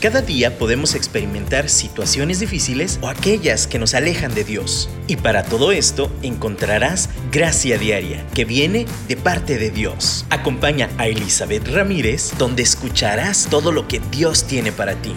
Cada 0.00 0.22
día 0.22 0.56
podemos 0.56 0.94
experimentar 0.94 1.68
situaciones 1.68 2.40
difíciles 2.40 2.98
o 3.02 3.08
aquellas 3.08 3.66
que 3.66 3.78
nos 3.78 3.92
alejan 3.92 4.34
de 4.34 4.44
Dios. 4.44 4.88
Y 5.06 5.16
para 5.16 5.42
todo 5.42 5.72
esto 5.72 6.10
encontrarás 6.22 7.10
gracia 7.30 7.76
diaria 7.76 8.26
que 8.34 8.46
viene 8.46 8.86
de 9.08 9.18
parte 9.18 9.58
de 9.58 9.68
Dios. 9.70 10.24
Acompaña 10.30 10.88
a 10.96 11.06
Elizabeth 11.06 11.68
Ramírez 11.68 12.32
donde 12.38 12.62
escucharás 12.62 13.48
todo 13.50 13.72
lo 13.72 13.88
que 13.88 14.00
Dios 14.10 14.46
tiene 14.46 14.72
para 14.72 14.94
ti. 14.94 15.14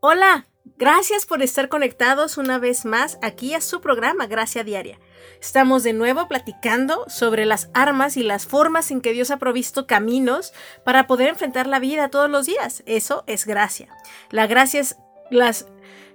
Hola, 0.00 0.46
gracias 0.78 1.26
por 1.26 1.42
estar 1.42 1.68
conectados 1.68 2.38
una 2.38 2.58
vez 2.58 2.86
más 2.86 3.18
aquí 3.20 3.52
a 3.52 3.60
su 3.60 3.82
programa 3.82 4.26
Gracia 4.26 4.64
Diaria. 4.64 4.98
Estamos 5.40 5.82
de 5.82 5.92
nuevo 5.92 6.28
platicando 6.28 7.04
sobre 7.08 7.46
las 7.46 7.70
armas 7.74 8.16
y 8.16 8.22
las 8.22 8.46
formas 8.46 8.90
en 8.90 9.00
que 9.00 9.12
Dios 9.12 9.30
ha 9.30 9.38
provisto 9.38 9.86
caminos 9.86 10.52
para 10.84 11.06
poder 11.06 11.28
enfrentar 11.28 11.66
la 11.66 11.78
vida 11.78 12.08
todos 12.08 12.30
los 12.30 12.46
días. 12.46 12.82
Eso 12.86 13.24
es 13.26 13.46
gracia. 13.46 13.88
La 14.30 14.46
gracia 14.46 14.80
es 14.80 14.96
las, 15.30 15.66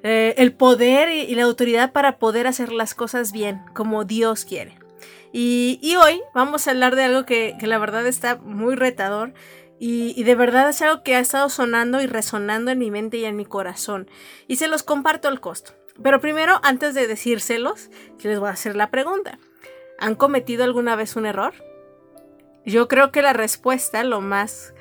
eh, 0.03 0.33
el 0.37 0.53
poder 0.53 1.09
y, 1.09 1.35
la 1.35 1.43
autoridad 1.43 1.91
para 1.91 2.17
poder 2.17 2.47
hacer 2.47 2.71
las 2.71 2.93
cosas 2.95 3.31
bien, 3.31 3.61
como 3.73 4.03
Dios 4.03 4.45
quiere. 4.45 4.77
Y, 5.33 5.95
hoy 5.95 6.21
vamos 6.33 6.67
a 6.67 6.71
hablar 6.71 6.95
de 6.95 7.03
algo 7.03 7.25
que, 7.25 7.55
la 7.61 7.77
verdad 7.77 8.05
está 8.07 8.35
muy 8.37 8.75
retador. 8.75 9.33
Y, 9.79 10.13
y, 10.15 10.23
de 10.23 10.35
verdad 10.35 10.69
es 10.69 10.81
algo 10.81 11.03
que 11.03 11.15
ha 11.15 11.19
estado 11.19 11.49
sonando 11.49 12.01
y 12.01 12.05
resonando 12.05 12.71
en 12.71 12.79
mi 12.79 12.91
mente 12.91 13.17
y 13.17 13.25
en 13.25 13.35
mi 13.35 13.45
corazón. 13.45 14.09
Y 14.47 14.57
se 14.57 14.67
los 14.67 14.83
comparto 14.83 15.27
al 15.27 15.39
costo. 15.39 15.73
Pero 16.03 16.19
primero, 16.19 16.59
antes 16.63 16.93
de 16.95 17.07
decírselos, 17.07 17.89
les 18.23 18.39
voy 18.39 18.49
a 18.49 18.53
hacer 18.53 18.75
la 18.75 18.91
pregunta. 18.91 19.39
¿Han 19.99 20.15
cometido 20.15 20.63
alguna 20.63 20.95
vez 20.95 21.15
un 21.15 21.25
error? 21.25 21.53
Yo 22.65 22.87
creo 22.87 23.11
que 23.11 23.21
la 23.21 23.33
respuesta, 23.33 24.03
lo 24.03 24.21
más 24.21 24.73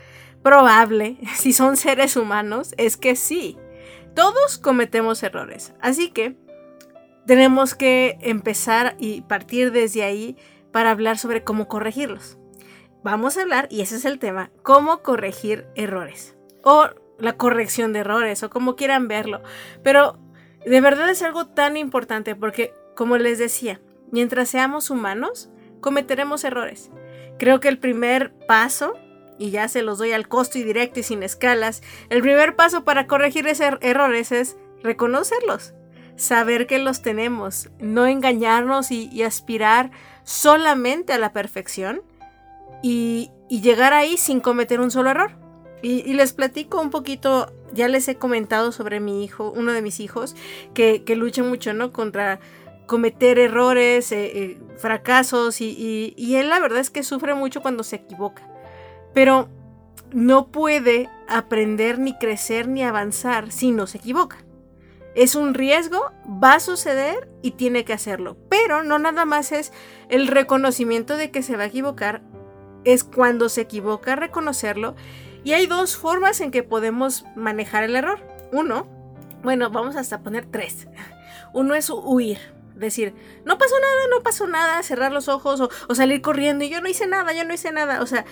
probable, 0.43 1.19
si 1.35 1.53
son 1.53 1.77
seres 1.77 2.17
humanos, 2.17 2.75
es 2.77 2.97
que 2.97 3.17
sí. 3.17 3.59
Todos 4.15 4.59
cometemos 4.59 5.23
errores. 5.23 5.73
Así 5.81 6.11
que 6.11 6.37
tenemos 7.27 7.75
que 7.75 8.19
empezar 8.23 8.97
y 8.99 9.23
partir 9.23 9.73
desde 9.73 10.03
ahí 10.03 10.37
para 10.73 10.91
hablar 10.91 11.19
sobre 11.19 11.45
cómo 11.45 11.69
corregirlos. 11.69 12.39
Vamos 13.03 13.37
a 13.37 13.43
hablar, 13.43 13.67
y 13.71 13.81
ese 13.81 13.97
es 13.97 14.05
el 14.05 14.19
tema, 14.19 14.51
cómo 14.63 15.03
corregir 15.03 15.67
errores. 15.75 16.37
O 16.63 16.89
la 17.19 17.35
corrección 17.35 17.93
de 17.93 18.01
errores, 18.01 18.43
o 18.43 18.51
como 18.51 18.77
quieran 18.77 19.09
verlo. 19.09 19.43
Pero 19.83 20.19
de 20.65 20.81
verdad 20.81 21.09
es 21.11 21.23
algo 21.23 21.47
tan 21.47 21.77
importante 21.77 22.35
porque, 22.35 22.75
como 22.95 23.17
les 23.17 23.39
decía, 23.39 23.81
mientras 24.11 24.49
seamos 24.49 24.91
humanos, 24.91 25.51
cometeremos 25.81 26.45
errores. 26.45 26.91
Creo 27.39 27.61
que 27.61 27.69
el 27.69 27.79
primer 27.79 28.33
paso, 28.47 28.95
y 29.39 29.51
ya 29.51 29.69
se 29.69 29.83
los 29.83 29.99
doy 29.99 30.13
al 30.13 30.29
costo 30.29 30.59
y 30.59 30.63
directo 30.63 31.01
y 31.01 31.03
sin 31.03 31.23
escalas, 31.23 31.83
el 32.11 32.21
primer 32.21 32.57
paso 32.57 32.85
para 32.85 33.07
corregir 33.07 33.47
esos 33.47 33.67
er-, 33.67 33.79
errores 33.81 34.33
es 34.33 34.57
reconocerlos, 34.83 35.75
saber 36.17 36.67
que 36.67 36.79
los 36.79 37.03
tenemos, 37.03 37.71
no 37.79 38.07
engañarnos 38.07 38.91
y, 38.91 39.23
aspirar 39.23 39.91
solamente 40.23 41.13
a 41.15 41.19
la 41.19 41.33
perfección 41.33 42.03
y, 42.83 43.31
llegar 43.49 43.95
ahí 43.95 44.17
sin 44.17 44.41
cometer 44.41 44.81
un 44.81 44.91
solo 44.91 45.11
error. 45.11 45.40
Y 45.83 46.13
les 46.15 46.33
platico 46.33 46.81
un 46.81 46.91
poquito 46.91 47.53
ya 47.73 47.89
les 47.89 48.09
he 48.09 48.17
comentado 48.17 48.73
sobre 48.73 49.01
mi 49.01 49.25
hijo, 49.25 49.53
uno 49.55 49.73
de 49.73 49.83
mis 49.83 50.01
hijos, 50.01 50.35
que, 50.75 51.03
lucha 51.17 51.43
mucho, 51.43 51.73
¿no? 51.73 51.93
Contra 51.93 52.41
cometer 52.87 53.39
errores, 53.39 54.11
eh, 54.13 54.33
eh, 54.35 54.61
fracasos 54.77 55.61
y, 55.61 56.15
y, 56.17 56.35
él 56.37 56.49
la 56.49 56.59
verdad 56.59 56.81
es 56.81 56.91
que 56.91 57.05
sufre 57.05 57.35
mucho 57.35 57.63
cuando 57.63 57.85
se 57.85 57.97
equivoca. 57.97 58.43
Pero 59.15 59.49
no 60.13 60.49
puede 60.49 61.09
aprender 61.29 61.99
ni 61.99 62.19
crecer 62.19 62.67
ni 62.67 62.83
avanzar 62.83 63.53
si 63.53 63.71
no 63.71 63.87
se 63.87 63.99
equivoca. 63.99 64.39
Es 65.15 65.35
un 65.35 65.55
riesgo, 65.55 66.13
va 66.27 66.55
a 66.55 66.61
suceder 66.61 67.29
y 67.43 67.53
tiene 67.53 67.85
que 67.85 67.93
hacerlo. 67.93 68.37
Pero 68.49 68.83
no 68.83 68.99
nada 68.99 69.25
más 69.25 69.53
es 69.53 69.73
el 70.09 70.27
reconocimiento 70.27 71.17
de 71.17 71.31
que 71.31 71.43
se 71.43 71.57
va 71.57 71.65
a 71.65 71.67
equivocar, 71.67 72.23
es 72.85 73.05
cuando 73.05 73.49
se 73.49 73.61
equivoca 73.61 74.17
reconocerlo 74.17 74.97
y 75.45 75.53
hay 75.53 75.67
dos 75.67 75.97
formas 75.97 76.41
en 76.41 76.51
que 76.51 76.63
podemos 76.63 77.25
manejar 77.37 77.85
el 77.85 77.97
error. 77.97 78.21
Uno, 78.53 78.87
bueno, 79.43 79.71
vamos 79.71 79.97
hasta 79.97 80.21
poner 80.21 80.47
tres. 80.47 80.89
Uno 81.53 81.75
es 81.75 81.91
huir, 81.91 82.39
decir, 82.75 83.15
no 83.45 83.59
pasó 83.59 83.75
nada, 83.81 84.09
no 84.11 84.23
pasó 84.23 84.47
nada, 84.47 84.83
cerrar 84.83 85.13
los 85.13 85.29
ojos 85.29 85.61
o, 85.61 85.95
salir 85.95 86.23
corriendo 86.23 86.65
y 86.65 86.71
yo 86.71 86.81
no 86.81 86.89
hice 86.89 87.07
nada, 87.07 87.33
yo 87.33 87.45
no 87.45 87.55
hice 87.55 87.73
nada. 87.73 88.03
O 88.03 88.07
sea, 88.07 88.25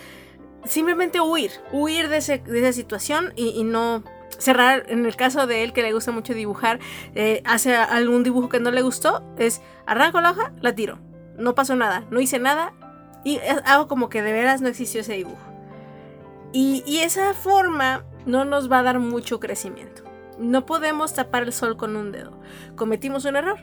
simplemente 0.65 1.21
huir, 1.21 1.51
huir 1.73 2.09
de, 2.09 2.19
esa 2.19 2.73
situación 2.73 3.33
y, 3.37 3.65
no 3.65 4.05
cerrar. 4.39 4.85
En 4.89 5.07
el 5.07 5.17
caso 5.17 5.47
de 5.47 5.65
él, 5.65 5.73
que 5.73 5.83
le 5.83 5.93
gusta 5.93 6.13
mucho 6.13 6.35
dibujar, 6.35 6.79
eh, 7.15 7.43
hace 7.45 7.75
algún 7.75 8.23
dibujo 8.23 8.49
que 8.49 8.61
no 8.61 8.71
le 8.71 8.83
gustó, 8.83 9.25
es 9.39 9.63
arranco 9.87 10.21
la 10.21 10.33
hoja, 10.33 10.53
la 10.61 10.75
tiro. 10.75 10.99
No 11.37 11.55
pasó 11.55 11.77
nada, 11.77 12.05
no 12.11 12.21
hice 12.21 12.39
nada 12.39 12.73
y 13.25 13.41
hago 13.65 13.89
como 13.89 14.09
que 14.09 14.23
de 14.23 14.33
veras 14.33 14.61
no 14.61 14.69
existió 14.69 15.01
ese 15.01 15.15
dibujo. 15.15 15.48
Y, 16.53 16.99
esa 17.01 17.35
forma 17.35 18.05
no 18.27 18.45
nos 18.45 18.71
va 18.71 18.79
a 18.79 18.83
dar 18.83 18.99
mucho 19.01 19.41
crecimiento. 19.41 20.03
No 20.39 20.67
podemos 20.67 21.15
tapar 21.15 21.43
el 21.43 21.53
sol 21.53 21.77
con 21.77 21.97
un 21.97 22.13
dedo. 22.13 22.33
Cometimos 22.77 23.25
un 23.25 23.37
error. 23.37 23.59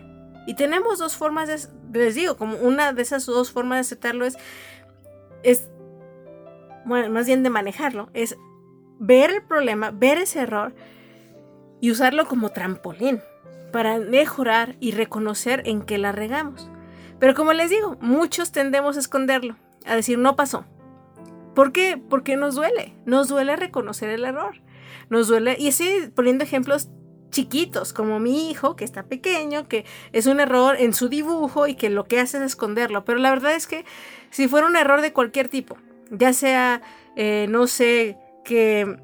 Y 0.48 0.56
tenemos 0.56 1.00
dos 1.00 1.16
formas 1.16 1.48
de, 1.48 1.58
les 1.98 2.14
digo, 2.14 2.38
como 2.38 2.58
una 2.58 2.94
de 2.94 3.02
esas 3.02 3.26
dos 3.26 3.52
formas 3.52 3.78
de 3.78 3.82
aceptarlo 3.82 4.26
es, 4.26 4.38
es, 5.42 5.68
bueno, 6.86 7.10
más 7.10 7.26
bien 7.26 7.42
de 7.42 7.50
manejarlo, 7.50 8.10
es 8.14 8.38
ver 9.00 9.32
el 9.32 9.42
problema, 9.42 9.90
ver 9.90 10.20
ese 10.20 10.42
error 10.42 10.76
y 11.82 11.90
usarlo 11.90 12.28
como 12.28 12.50
trampolín 12.50 13.22
para 13.72 13.98
mejorar 13.98 14.76
y 14.80 14.92
reconocer 14.92 15.64
en 15.66 15.82
qué 15.82 15.98
la 15.98 16.12
regamos. 16.12 16.70
Pero 17.20 17.34
como 17.34 17.54
les 17.54 17.72
digo, 17.72 17.98
muchos 18.00 18.52
tendemos 18.52 18.98
a 18.98 19.00
esconderlo, 19.00 19.56
a 19.86 19.96
decir 19.96 20.20
no 20.20 20.36
pasó, 20.36 20.66
¿Por 21.56 21.72
qué? 21.72 21.98
Porque 21.98 22.36
nos 22.36 22.56
duele. 22.56 22.94
Nos 23.06 23.28
duele 23.28 23.56
reconocer 23.56 24.10
el 24.10 24.26
error. 24.26 24.62
Nos 25.10 25.28
duele. 25.28 25.56
Y 25.58 25.68
estoy 25.68 26.12
poniendo 26.14 26.44
ejemplos 26.44 26.90
chiquitos, 27.32 27.92
como 27.92 28.20
mi 28.20 28.50
hijo, 28.50 28.76
que 28.76 28.86
está 28.86 29.04
pequeño, 29.04 29.68
que 29.68 29.86
es 30.14 30.28
un 30.28 30.40
error 30.40 30.76
en 30.80 30.94
su 30.94 31.10
dibujo 31.10 31.68
y 31.68 31.76
que 31.76 31.90
lo 31.90 32.06
que 32.06 32.20
hace 32.20 32.38
es 32.38 32.44
esconderlo. 32.44 33.06
Pero 33.06 33.20
la 33.20 33.32
verdad 33.32 33.56
es 33.56 33.68
que 33.68 33.86
si 34.30 34.48
fuera 34.48 34.68
un 34.68 34.76
error 34.76 35.02
de 35.02 35.14
cualquier 35.14 35.50
tipo, 35.50 35.78
ya 36.12 36.34
sea, 36.34 36.82
eh, 37.16 37.48
no 37.50 37.68
sé, 37.68 38.18
que, 38.44 38.98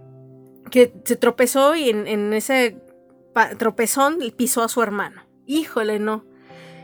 se 0.72 1.16
tropezó 1.18 1.76
y 1.76 1.90
en 1.90 2.34
ese 2.34 2.78
tropezón 3.58 4.20
pisó 4.38 4.64
a 4.64 4.70
su 4.70 4.82
hermano. 4.82 5.24
Híjole, 5.46 6.00
no 6.00 6.24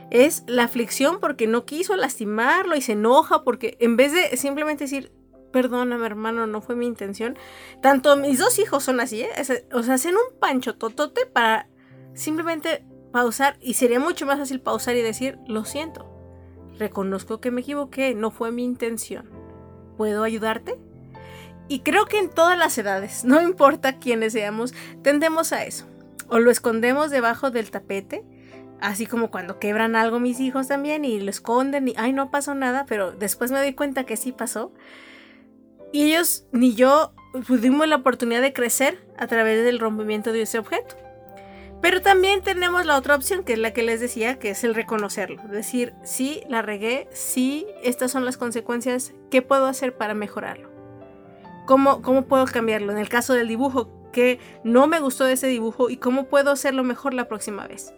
es 0.09 0.43
la 0.47 0.63
aflicción 0.63 1.19
porque 1.19 1.47
no 1.47 1.65
quiso 1.65 1.95
lastimarlo 1.95 2.75
y 2.75 2.81
se 2.81 2.93
enoja 2.93 3.43
porque 3.43 3.77
en 3.79 3.97
vez 3.97 4.13
de 4.13 4.37
simplemente 4.37 4.85
decir, 4.85 5.11
perdóname 5.51 6.05
hermano, 6.05 6.47
no 6.47 6.61
fue 6.61 6.75
mi 6.75 6.85
intención. 6.85 7.37
Tanto 7.81 8.15
mis 8.15 8.39
dos 8.39 8.59
hijos 8.59 8.83
son 8.83 8.99
así, 8.99 9.21
¿eh? 9.21 9.31
o 9.73 9.83
sea, 9.83 9.95
hacen 9.95 10.15
un 10.15 10.39
pancho 10.39 10.75
totote 10.75 11.25
para 11.25 11.67
simplemente 12.13 12.85
pausar 13.11 13.57
y 13.61 13.75
sería 13.75 13.99
mucho 13.99 14.25
más 14.25 14.39
fácil 14.39 14.61
pausar 14.61 14.95
y 14.95 15.01
decir, 15.01 15.39
lo 15.47 15.65
siento, 15.65 16.05
reconozco 16.77 17.39
que 17.39 17.51
me 17.51 17.61
equivoqué, 17.61 18.13
no 18.15 18.31
fue 18.31 18.51
mi 18.51 18.63
intención. 18.63 19.29
¿Puedo 19.97 20.23
ayudarte? 20.23 20.77
Y 21.67 21.79
creo 21.79 22.05
que 22.05 22.19
en 22.19 22.29
todas 22.29 22.57
las 22.57 22.77
edades, 22.77 23.23
no 23.25 23.41
importa 23.41 23.97
quiénes 23.97 24.33
seamos, 24.33 24.73
tendemos 25.01 25.53
a 25.53 25.63
eso. 25.63 25.85
O 26.29 26.39
lo 26.39 26.51
escondemos 26.51 27.09
debajo 27.09 27.51
del 27.51 27.71
tapete, 27.71 28.23
así 28.81 29.05
como 29.05 29.31
cuando 29.31 29.59
quebran 29.59 29.95
algo 29.95 30.19
mis 30.19 30.39
hijos 30.39 30.67
también 30.67 31.05
y 31.05 31.19
lo 31.19 31.29
esconden 31.29 31.87
y, 31.87 31.93
ay, 31.97 32.13
no 32.13 32.31
pasó 32.31 32.53
nada, 32.53 32.85
pero 32.87 33.11
después 33.11 33.51
me 33.51 33.59
doy 33.59 33.73
cuenta 33.73 34.03
que 34.03 34.17
sí 34.17 34.31
pasó. 34.31 34.71
Y 35.91 36.03
ellos 36.03 36.45
ni 36.51 36.75
yo 36.75 37.13
tuvimos 37.45 37.87
la 37.87 37.97
oportunidad 37.97 38.41
de 38.41 38.53
crecer 38.53 39.05
a 39.17 39.27
través 39.27 39.63
del 39.63 39.79
rompimiento 39.79 40.31
de 40.31 40.41
ese 40.41 40.59
objeto. 40.59 40.95
Pero 41.81 42.01
también 42.01 42.41
tenemos 42.41 42.85
la 42.85 42.97
otra 42.97 43.15
opción, 43.15 43.43
que 43.43 43.53
es 43.53 43.59
la 43.59 43.71
que 43.71 43.83
les 43.83 43.99
decía, 43.99 44.39
que 44.39 44.49
es 44.49 44.63
el 44.63 44.73
reconocerlo. 44.73 45.43
Decir, 45.43 45.93
sí, 46.03 46.41
la 46.49 46.61
regué, 46.61 47.07
sí, 47.11 47.67
estas 47.83 48.11
son 48.11 48.25
las 48.25 48.37
consecuencias, 48.37 49.13
¿qué 49.29 49.41
puedo 49.41 49.67
hacer 49.67 49.95
para 49.95 50.15
mejorarlo? 50.15 50.71
¿Cómo, 51.67 52.01
cómo 52.01 52.25
puedo 52.25 52.45
cambiarlo? 52.45 52.91
En 52.91 52.97
el 52.97 53.09
caso 53.09 53.33
del 53.33 53.47
dibujo, 53.47 54.09
que 54.11 54.39
no 54.63 54.87
me 54.87 54.99
gustó 54.99 55.25
de 55.25 55.33
ese 55.33 55.47
dibujo 55.47 55.89
y 55.89 55.97
cómo 55.97 56.27
puedo 56.27 56.51
hacerlo 56.51 56.83
mejor 56.83 57.13
la 57.13 57.27
próxima 57.27 57.67
vez. 57.67 57.93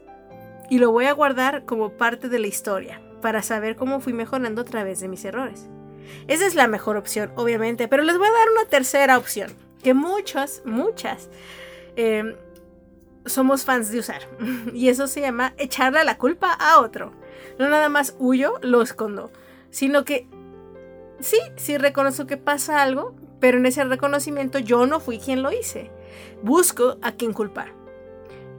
Y 0.70 0.80
lo 0.80 0.92
voy 0.92 1.06
a 1.06 1.14
guardar 1.14 1.64
como 1.66 1.94
parte 1.94 2.28
de 2.28 2.40
la 2.40 2.48
historia, 2.48 3.02
para 3.22 3.42
saber 3.44 3.76
cómo 3.76 4.02
fui 4.02 4.12
mejorando 4.12 4.62
a 4.62 4.66
través 4.66 5.00
de 5.00 5.08
mis 5.08 5.24
errores. 5.24 5.70
Esa 6.28 6.46
es 6.46 6.56
la 6.56 6.68
mejor 6.68 6.98
opción, 6.98 7.32
obviamente, 7.36 7.88
pero 7.88 8.04
les 8.04 8.18
voy 8.18 8.28
a 8.28 8.32
dar 8.32 8.50
una 8.52 8.70
tercera 8.70 9.18
opción, 9.18 9.52
que 9.84 9.94
muchas, 9.94 10.62
muchas 10.66 11.30
em, 11.96 12.36
somos 13.26 13.66
fans 13.66 13.92
de 13.92 14.00
usar. 14.00 14.22
Y 14.74 14.90
eso 14.90 15.08
se 15.08 15.22
llama 15.22 15.54
echarle 15.58 16.04
la 16.04 16.18
culpa 16.18 16.54
a 16.54 16.80
otro. 16.80 17.14
No 17.58 17.70
nada 17.70 17.90
más 17.90 18.16
huyo, 18.20 18.56
lo 18.62 18.82
escondo, 18.82 19.32
sino 19.70 20.06
que 20.06 20.28
sí, 21.20 21.40
sí 21.56 21.78
reconozco 21.78 22.26
que 22.28 22.38
pasa 22.38 22.82
algo, 22.82 23.16
pero 23.40 23.58
en 23.58 23.66
ese 23.66 23.84
reconocimiento 23.84 24.60
yo 24.60 24.86
no 24.86 25.00
fui 25.00 25.20
quien 25.20 25.44
lo 25.44 25.52
hice. 25.52 25.92
Busco 26.42 26.98
a 27.02 27.14
quien 27.14 27.34
culpar. 27.34 27.79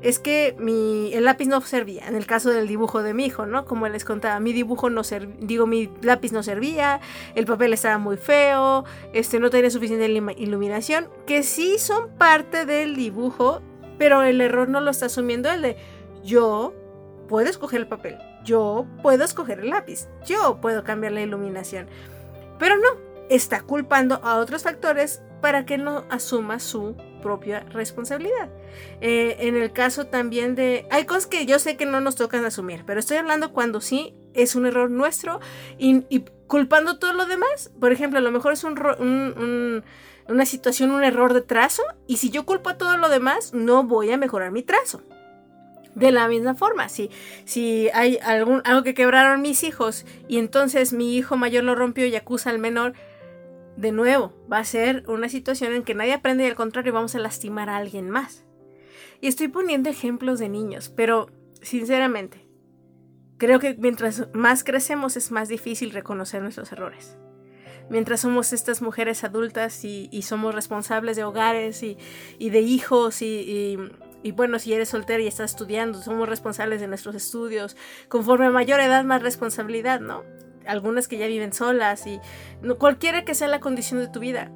Es 0.03 0.19
que 0.19 0.57
mi, 0.59 1.13
el 1.13 1.25
lápiz 1.25 1.47
no 1.47 1.61
servía, 1.61 2.09
en 2.09 2.17
el 2.17 2.27
caso 2.27 2.51
del 2.51 2.67
dibujo 2.67 3.03
de 3.03 3.13
mi 3.13 3.27
hijo, 3.27 3.45
¿no? 3.45 3.67
Como 3.67 3.87
les 3.89 4.05
contaba, 4.05 4.41
mi 4.41 4.53
dibujo 4.53 4.89
no 4.89 5.05
servía, 5.05 5.37
digo, 5.41 5.67
mi 5.67 5.91
lápiz 6.01 6.33
no 6.33 6.43
servía, 6.43 7.01
el 7.35 7.45
papel 7.45 7.75
estaba 7.75 7.99
muy 7.99 8.17
feo, 8.17 8.85
este, 9.13 9.39
no 9.41 9.51
tenía 9.51 9.71
suficiente 9.71 10.07
iluminación, 10.07 11.09
que 11.27 11.43
sí 11.43 11.79
son 11.79 12.09
parte 12.17 12.65
del 12.65 12.97
dibujo, 12.97 13.61
pero 13.99 14.23
el 14.23 14.41
error 14.41 14.69
no 14.71 14.81
lo 14.81 14.91
está 14.91 15.07
asumiendo 15.07 15.51
el 15.51 15.61
de 15.61 15.77
yo 16.25 16.73
puedo 17.29 17.49
escoger 17.49 17.81
el 17.81 17.87
papel, 17.87 18.17
yo 18.43 18.87
puedo 19.03 19.25
escoger 19.25 19.61
el 19.61 19.71
lápiz, 19.71 20.09
yo 20.25 20.61
puedo 20.63 20.83
cambiar 20.83 21.13
la 21.13 21.21
iluminación. 21.21 21.89
Pero 22.59 22.77
no, 22.79 22.89
está 23.29 23.61
culpando 23.61 24.21
a 24.25 24.37
otros 24.37 24.63
factores 24.65 25.23
para 25.41 25.65
que 25.65 25.79
no 25.79 26.05
asuma 26.11 26.59
su 26.59 26.97
propia 27.21 27.61
responsabilidad. 27.71 28.49
Eh, 29.01 29.37
en 29.41 29.57
el 29.57 29.73
caso 29.73 30.07
también 30.07 30.55
de... 30.55 30.87
Hay 30.91 31.05
cosas 31.05 31.27
que 31.27 31.47
yo 31.47 31.59
sé 31.59 31.77
que 31.77 31.87
no 31.87 32.01
nos 32.01 32.17
tocan 32.17 32.45
asumir, 32.45 32.85
pero 32.87 33.01
estoy 33.01 33.17
hablando 33.17 33.53
cuando 33.53 33.81
sí 33.81 34.15
es 34.35 34.55
un 34.55 34.67
error 34.67 34.91
nuestro 34.91 35.41
y, 35.79 36.25
culpando 36.47 36.99
todo 36.99 37.13
lo 37.13 37.27
demás. 37.27 37.71
Por 37.79 37.93
ejemplo, 37.93 38.19
a 38.19 38.23
lo 38.23 38.31
mejor 38.31 38.53
es 38.53 38.65
un, 38.65 39.85
una 40.29 40.47
situación, 40.47 40.91
un 40.91 41.05
error 41.05 41.33
de 41.33 41.43
trazo 41.43 41.83
y 42.07 42.17
si 42.17 42.31
yo 42.31 42.45
culpo 42.45 42.71
a 42.71 42.79
todo 42.79 42.97
lo 42.97 43.09
demás, 43.09 43.53
no 43.55 43.85
voy 43.85 44.11
a 44.11 44.17
mejorar 44.17 44.51
mi 44.51 44.63
trazo. 44.63 45.03
De 45.95 46.13
la 46.13 46.29
misma 46.29 46.55
forma, 46.55 46.89
si, 46.89 47.11
si 47.45 47.89
hay 47.93 48.19
algún, 48.23 48.63
algo 48.65 48.85
que 48.85 48.95
quebraron 48.95 49.43
mis 49.43 49.65
hijos 49.65 50.07
y 50.29 50.39
entonces 50.39 50.93
mi 50.93 51.17
hijo 51.17 51.37
mayor 51.37 51.65
lo 51.65 51.75
rompió 51.75 52.07
y 52.07 52.15
acusa 52.15 52.51
al 52.51 52.61
menor, 52.61 52.95
de 53.81 53.93
nuevo, 53.93 54.33
va 54.51 54.59
a 54.59 54.65
ser 54.65 55.05
una 55.09 55.29
situación 55.29 55.73
en 55.75 55.83
que 55.83 55.95
nadie 55.95 56.13
aprende 56.13 56.45
y 56.45 56.47
al 56.49 56.55
contrario 56.55 56.93
vamos 56.93 57.15
a 57.15 57.19
lastimar 57.19 57.71
a 57.71 57.77
alguien 57.77 58.11
más. 58.11 58.45
Y 59.21 59.29
estoy 59.29 59.49
poniendo 59.49 59.89
ejemplos 59.89 60.39
de 60.39 60.49
niños, 60.49 60.91
pero 60.91 61.31
sinceramente, 61.63 62.47
creo 63.39 63.59
que 63.59 63.75
mientras 63.79 64.29
más 64.35 64.65
crecemos 64.65 65.17
es 65.17 65.31
más 65.31 65.49
difícil 65.49 65.93
reconocer 65.93 66.43
nuestros 66.43 66.73
errores. 66.73 67.17
Mientras 67.89 68.21
somos 68.21 68.53
estas 68.53 68.83
mujeres 68.83 69.25
adultas 69.25 69.85
y, 69.85 70.23
somos 70.23 70.55
responsables 70.55 71.17
de 71.17 71.25
hogares 71.25 71.83
y, 71.83 71.97
de 72.39 72.61
hijos 72.61 73.23
y 73.23 73.79
y 74.23 74.33
bueno, 74.33 74.59
si 74.59 74.73
eres 74.73 74.91
soltera 74.91 75.23
y 75.23 75.27
estás 75.27 75.53
estudiando, 75.53 76.01
somos 76.03 76.29
responsables 76.29 76.81
de 76.81 76.89
nuestros 76.89 77.15
estudios. 77.15 77.77
Conforme 78.09 78.47
a 78.47 78.51
mayor 78.51 78.81
edad, 78.81 79.05
más 79.05 79.23
responsabilidad, 79.23 80.01
¿no? 80.01 80.25
Algunas 80.67 81.09
que 81.09 81.19
ya 81.19 81.27
viven 81.27 81.53
solas 81.53 82.07
y 82.07 82.21
cualquiera 82.79 83.25
que 83.25 83.35
sea 83.35 83.49
la 83.49 83.61
condición 83.61 84.01
de 84.01 84.09
tu 84.09 84.21
vida. 84.21 84.51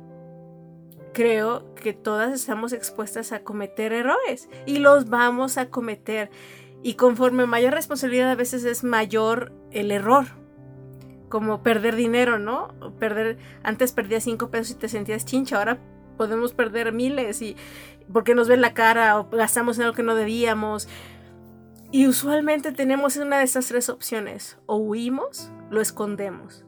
Creo 1.13 1.75
que 1.75 1.93
todas 1.93 2.33
estamos 2.33 2.73
expuestas 2.73 3.33
a 3.33 3.45
cometer 3.45 3.93
errores 3.93 4.49
y 4.67 4.79
los 4.79 5.09
vamos 5.09 5.59
a 5.59 5.71
cometer. 5.71 6.31
Y 6.83 6.95
conforme 6.95 7.47
mayor 7.47 7.73
responsabilidad 7.73 8.31
a 8.31 8.35
veces 8.35 8.65
es 8.65 8.85
mayor 8.85 9.53
el 9.71 9.91
error. 9.91 10.27
Como 11.29 11.63
perder 11.63 11.97
dinero, 11.97 12.39
¿no? 12.39 12.69
Perder, 12.99 13.39
antes 13.63 13.93
perdías 13.93 14.25
cinco 14.25 14.51
pesos 14.51 14.73
y 14.73 14.79
te 14.79 14.89
sentías 14.89 15.25
chincha, 15.25 15.59
ahora 15.59 15.79
podemos 16.17 16.53
perder 16.53 16.93
miles 16.93 17.43
y 17.43 17.57
porque 18.13 18.35
nos 18.35 18.49
ven 18.49 18.61
la 18.61 18.75
cara 18.75 19.19
o 19.19 19.29
gastamos 19.31 19.79
en 19.79 19.85
algo 19.85 19.97
que 19.97 20.03
no 20.03 20.15
debíamos. 20.15 20.89
Y 21.95 22.09
usualmente 22.09 22.73
tenemos 22.73 23.17
una 23.19 23.39
de 23.39 23.45
estas 23.45 23.69
tres 23.69 23.89
opciones. 23.89 24.59
O 24.67 24.79
huimos, 24.79 25.53
lo 25.71 25.81
escondemos. 25.81 26.65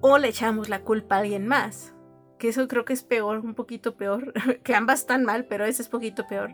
O 0.00 0.18
le 0.18 0.28
echamos 0.28 0.68
la 0.68 0.82
culpa 0.82 1.16
a 1.16 1.18
alguien 1.18 1.48
más. 1.48 1.94
Que 2.38 2.46
eso 2.46 2.68
creo 2.68 2.84
que 2.84 2.92
es 2.92 3.02
peor, 3.02 3.40
un 3.40 3.56
poquito 3.56 3.96
peor. 3.96 4.32
que 4.62 4.76
ambas 4.76 5.00
están 5.00 5.24
mal, 5.24 5.46
pero 5.46 5.64
ese 5.64 5.82
es 5.82 5.88
poquito 5.88 6.28
peor. 6.28 6.52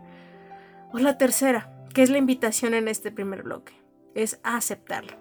O 0.94 1.00
la 1.00 1.18
tercera, 1.18 1.70
que 1.92 2.02
es 2.02 2.08
la 2.08 2.16
invitación 2.16 2.72
en 2.72 2.88
este 2.88 3.12
primer 3.12 3.42
bloque. 3.42 3.74
Es 4.14 4.40
aceptarlo. 4.42 5.18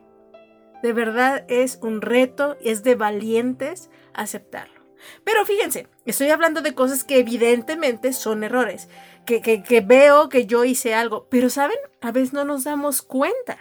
De 0.82 0.94
verdad 0.94 1.44
es 1.50 1.78
un 1.82 2.02
reto, 2.02 2.56
es 2.62 2.84
de 2.84 2.96
valientes 2.96 3.90
aceptarlo. 4.14 4.80
Pero 5.26 5.46
fíjense, 5.46 5.88
estoy 6.06 6.30
hablando 6.30 6.62
de 6.62 6.74
cosas 6.74 7.04
que 7.04 7.20
evidentemente 7.20 8.14
son 8.14 8.46
errores, 8.46 8.88
que, 9.26 9.84
veo 9.86 10.30
que 10.30 10.46
yo 10.46 10.66
hice 10.66 10.94
algo, 10.94 11.28
pero 11.30 11.50
saben, 11.50 11.78
a 12.02 12.12
veces 12.12 12.34
no 12.34 12.46
nos 12.46 12.64
damos 12.64 13.02
cuenta. 13.02 13.58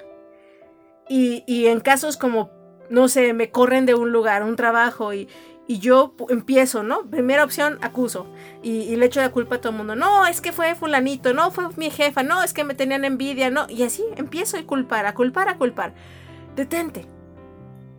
Y, 1.09 1.67
en 1.67 1.81
casos 1.81 2.17
como, 2.17 2.51
no 2.91 3.09
sé, 3.09 3.33
me 3.33 3.51
corren 3.51 3.87
de 3.87 3.95
un 3.95 4.13
lugar, 4.13 4.43
un 4.43 4.57
trabajo 4.57 5.13
y, 5.15 5.29
yo 5.69 6.15
empiezo, 6.31 6.83
¿no? 6.83 7.11
Primera 7.11 7.45
opción, 7.45 7.79
acuso. 7.83 8.27
Y, 8.63 8.97
le 8.97 9.07
echo 9.07 9.21
la 9.21 9.31
culpa 9.31 9.57
a 9.57 9.61
todo 9.61 9.73
el 9.73 9.79
mundo. 9.79 9.97
No, 9.97 10.27
es 10.27 10.41
que 10.41 10.53
fue 10.53 10.75
fulanito, 10.75 11.35
no, 11.35 11.51
fue 11.51 11.65
mi 11.77 11.91
jefa, 11.91 12.23
no, 12.23 12.43
es 12.43 12.55
que 12.55 12.65
me 12.65 12.75
tenían 12.75 13.05
envidia, 13.05 13.51
no. 13.51 13.67
Y 13.69 13.83
así 13.83 14.05
empiezo 14.17 14.57
a 14.57 14.63
culpar, 14.63 15.07
a 15.07 15.15
culpar, 15.15 15.49
a 15.49 15.59
culpar. 15.59 15.95
Detente. 16.57 17.18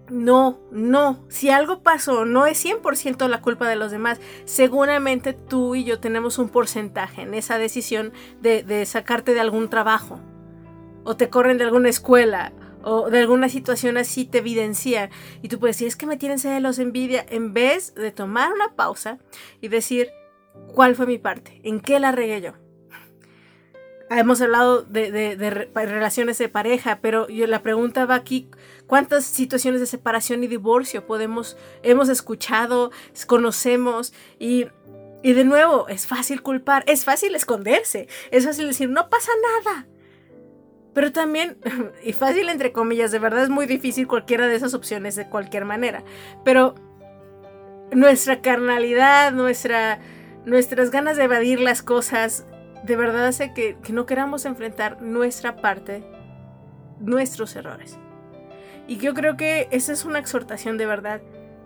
No, 0.09 0.59
no. 0.71 1.23
Si 1.29 1.49
algo 1.49 1.83
pasó, 1.83 2.25
no 2.25 2.47
es 2.47 2.63
100% 2.63 3.27
la 3.27 3.41
culpa 3.41 3.67
de 3.67 3.75
los 3.75 3.91
demás. 3.91 4.19
Seguramente 4.45 5.33
tú 5.33 5.75
y 5.75 5.83
yo 5.83 5.99
tenemos 5.99 6.39
un 6.39 6.49
porcentaje 6.49 7.21
en 7.21 7.33
esa 7.33 7.57
decisión 7.57 8.11
de, 8.41 8.85
sacarte 8.85 9.33
de 9.33 9.39
algún 9.39 9.69
trabajo. 9.69 10.19
O 11.03 11.15
te 11.15 11.29
corren 11.29 11.57
de 11.57 11.65
alguna 11.65 11.89
escuela. 11.89 12.53
O 12.81 13.09
de 13.09 13.19
alguna 13.19 13.49
situación 13.49 13.97
así 13.97 14.25
te 14.25 14.39
evidencian. 14.39 15.11
Y 15.41 15.49
tú 15.49 15.59
puedes 15.59 15.75
decir, 15.75 15.87
es 15.87 15.95
que 15.95 16.07
me 16.07 16.17
tienen 16.17 16.39
celos, 16.39 16.79
envidia. 16.79 17.25
En 17.29 17.53
vez 17.53 17.93
de 17.93 18.11
tomar 18.11 18.51
una 18.51 18.75
pausa 18.75 19.19
y 19.61 19.67
decir, 19.67 20.09
¿cuál 20.73 20.95
fue 20.95 21.05
mi 21.05 21.19
parte? 21.19 21.61
¿En 21.63 21.81
qué 21.81 21.99
la 21.99 22.11
regué 22.11 22.41
yo? 22.41 22.53
hemos 24.17 24.41
hablado 24.41 24.81
de, 24.81 25.67
relaciones 25.73 26.37
de 26.37 26.49
pareja, 26.49 26.99
pero 27.01 27.27
la 27.29 27.61
pregunta 27.61 28.05
va 28.05 28.15
aquí, 28.15 28.49
¿cuántas 28.89 29.23
situaciones 29.23 29.79
de 29.79 29.85
separación 29.85 30.43
y 30.43 30.47
divorcio 30.47 31.05
podemos, 31.05 31.55
hemos 31.83 32.09
escuchado, 32.09 32.91
conocemos 33.27 34.13
y, 34.39 34.65
y 35.21 35.33
de 35.33 35.45
nuevo, 35.45 35.87
es 35.87 36.07
fácil 36.07 36.41
culpar, 36.41 36.83
es 36.87 37.05
fácil 37.05 37.35
esconderse, 37.35 38.07
es 38.31 38.45
fácil 38.45 38.67
decir, 38.67 38.89
no 38.89 39.07
pasa 39.09 39.31
nada. 39.63 39.87
Pero 40.93 41.11
también, 41.11 41.59
y 42.03 42.13
fácil 42.13 42.49
entre 42.49 42.71
comillas, 42.71 43.11
de 43.11 43.19
verdad 43.19 43.43
es 43.43 43.49
muy 43.49 43.67
difícil 43.67 44.07
cualquiera 44.07 44.47
de 44.47 44.55
esas 44.55 44.73
opciones 44.73 45.15
de 45.15 45.29
cualquier 45.29 45.65
manera. 45.65 46.03
Pero 46.43 46.73
nuestra 47.91 48.41
carnalidad, 48.41 49.31
nuestra, 49.31 49.99
nuestras 50.45 50.89
ganas 50.89 51.15
de 51.15 51.25
evadir 51.25 51.59
las 51.59 51.83
cosas, 51.83 52.47
de 52.83 52.95
verdad 52.95 53.27
hace 53.27 53.53
que, 53.53 53.77
no 53.89 54.07
queramos 54.07 54.45
enfrentar 54.45 54.99
nuestra 54.99 55.57
parte, 55.57 56.03
nuestros 56.99 57.55
errores. 57.55 57.99
Y 58.89 58.97
yo 58.97 59.13
creo 59.13 59.37
que 59.37 59.67
esa 59.69 59.93
es 59.93 60.03
una 60.03 60.17
exhortación 60.17 60.79
de 60.79 60.87
verdad. 60.87 61.21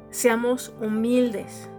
Seamos 0.09 0.73
humildes. 0.81 1.69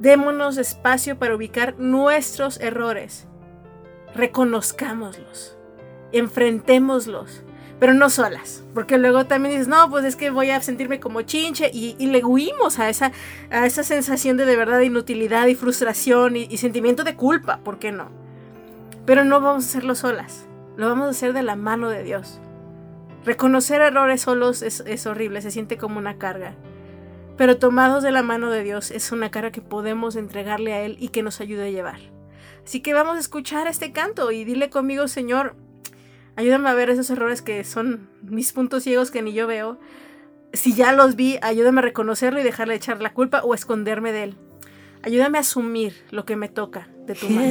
Démonos 0.00 0.56
espacio 0.56 1.20
para 1.20 1.36
ubicar 1.36 1.78
nuestros 1.78 2.58
errores. 2.58 3.28
Reconozcámoslos. 4.12 5.56
Enfrentémoslos. 6.10 7.44
Pero 7.78 7.94
no 7.94 8.10
solas. 8.10 8.64
Porque 8.74 8.98
luego 8.98 9.26
también 9.26 9.52
dices, 9.52 9.68
no, 9.68 9.88
pues 9.88 10.04
es 10.04 10.16
que 10.16 10.30
voy 10.30 10.50
a 10.50 10.60
sentirme 10.60 10.98
como 10.98 11.22
chinche. 11.22 11.70
Y, 11.72 11.94
le 12.04 12.24
huimos 12.24 12.80
a 12.80 12.88
esa, 12.88 13.12
a 13.50 13.66
esa 13.66 13.84
sensación 13.84 14.36
de 14.36 14.46
de 14.46 14.56
verdad 14.56 14.80
inutilidad 14.80 15.46
y 15.46 15.54
frustración 15.54 16.34
y, 16.34 16.48
y 16.50 16.56
sentimiento 16.56 17.04
de 17.04 17.14
culpa. 17.14 17.60
¿Por 17.62 17.78
qué 17.78 17.92
no? 17.92 18.08
Pero 19.06 19.22
no 19.22 19.40
vamos 19.40 19.64
a 19.64 19.68
hacerlo 19.68 19.94
solas, 19.94 20.48
lo 20.76 20.88
vamos 20.88 21.06
a 21.06 21.10
hacer 21.10 21.32
de 21.34 21.44
la 21.44 21.54
mano 21.54 21.88
de 21.88 22.02
Dios. 22.02 22.40
Reconocer 23.26 23.82
errores 23.82 24.20
solos 24.20 24.62
es, 24.62 25.06
horrible, 25.06 25.42
se 25.42 25.50
siente 25.50 25.76
como 25.76 25.98
una 25.98 26.16
carga. 26.16 26.54
Pero 27.36 27.58
tomados 27.58 28.04
de 28.04 28.12
la 28.12 28.22
mano 28.22 28.52
de 28.52 28.62
Dios 28.62 28.92
es 28.92 29.10
una 29.10 29.32
carga 29.32 29.50
que 29.50 29.60
podemos 29.60 30.14
entregarle 30.14 30.72
a 30.72 30.82
Él 30.82 30.96
y 31.00 31.08
que 31.08 31.24
nos 31.24 31.40
ayude 31.40 31.66
a 31.66 31.70
llevar. 31.70 31.98
Así 32.64 32.80
que 32.80 32.94
vamos 32.94 33.16
a 33.16 33.20
escuchar 33.20 33.66
este 33.66 33.90
canto 33.90 34.30
y 34.30 34.44
dile 34.44 34.70
conmigo, 34.70 35.08
Señor, 35.08 35.56
ayúdame 36.36 36.68
a 36.68 36.74
ver 36.74 36.88
esos 36.88 37.10
errores 37.10 37.42
que 37.42 37.64
son 37.64 38.08
mis 38.22 38.52
puntos 38.52 38.84
ciegos 38.84 39.10
que 39.10 39.22
ni 39.22 39.32
yo 39.32 39.48
veo. 39.48 39.80
Si 40.52 40.74
ya 40.74 40.92
los 40.92 41.16
vi, 41.16 41.40
ayúdame 41.42 41.80
a 41.80 41.82
reconocerlo 41.82 42.40
y 42.40 42.44
dejarle 42.44 42.76
echar 42.76 43.02
la 43.02 43.12
culpa 43.12 43.42
o 43.42 43.54
esconderme 43.54 44.12
de 44.12 44.22
él. 44.22 44.36
Ayúdame 45.02 45.38
a 45.38 45.40
asumir 45.40 46.04
lo 46.12 46.24
que 46.24 46.36
me 46.36 46.48
toca 46.48 46.88
de 47.06 47.14
tu 47.16 47.28
mano. 47.28 47.50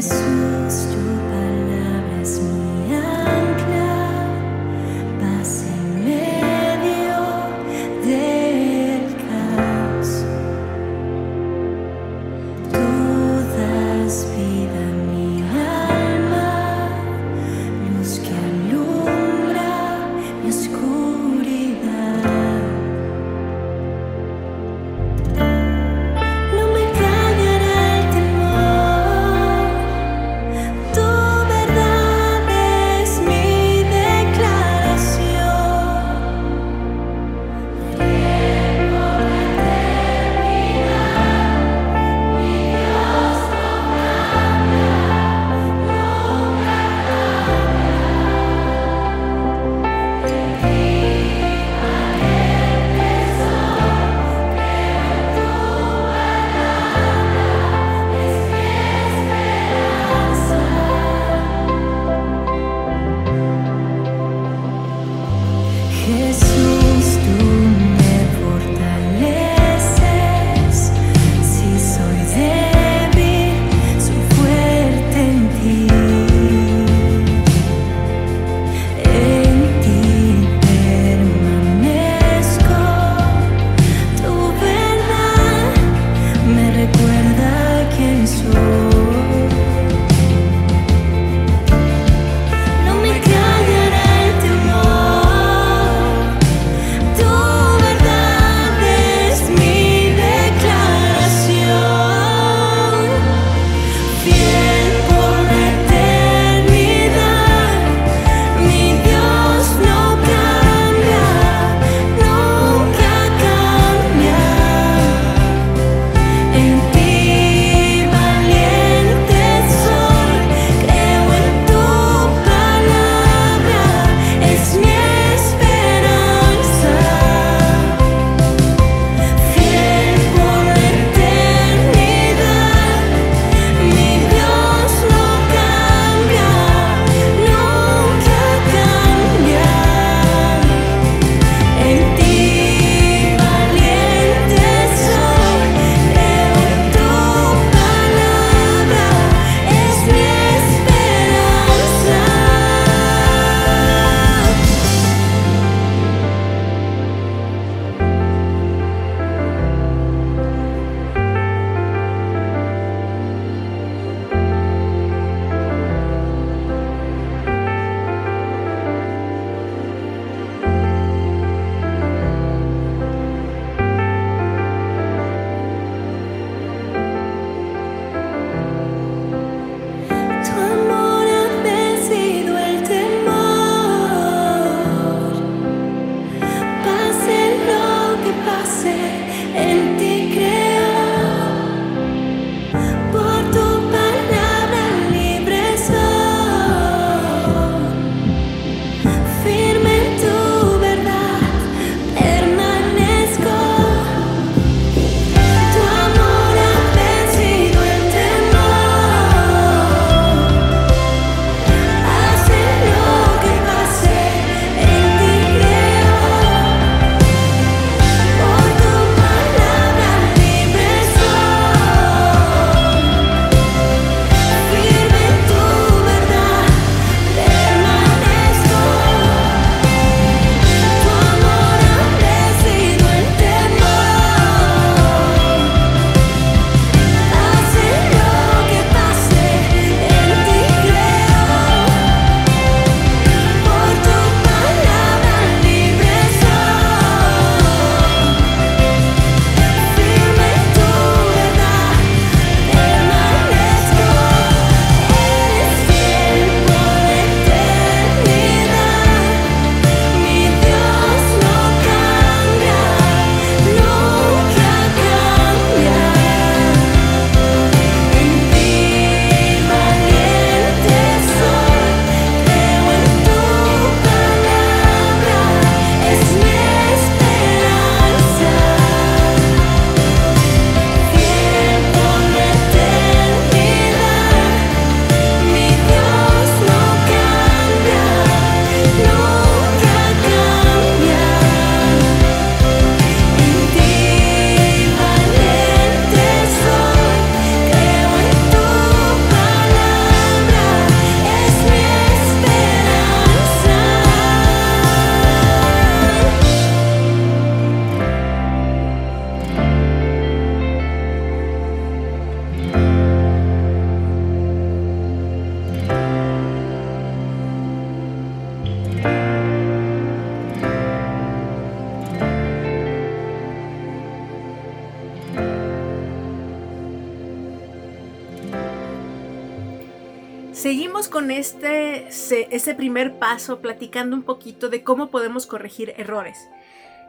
Platicando 333.62 334.16
un 334.16 334.24
poquito 334.24 334.70
de 334.70 334.84
cómo 334.84 335.10
podemos 335.10 335.46
corregir 335.46 335.94
errores. 335.98 336.50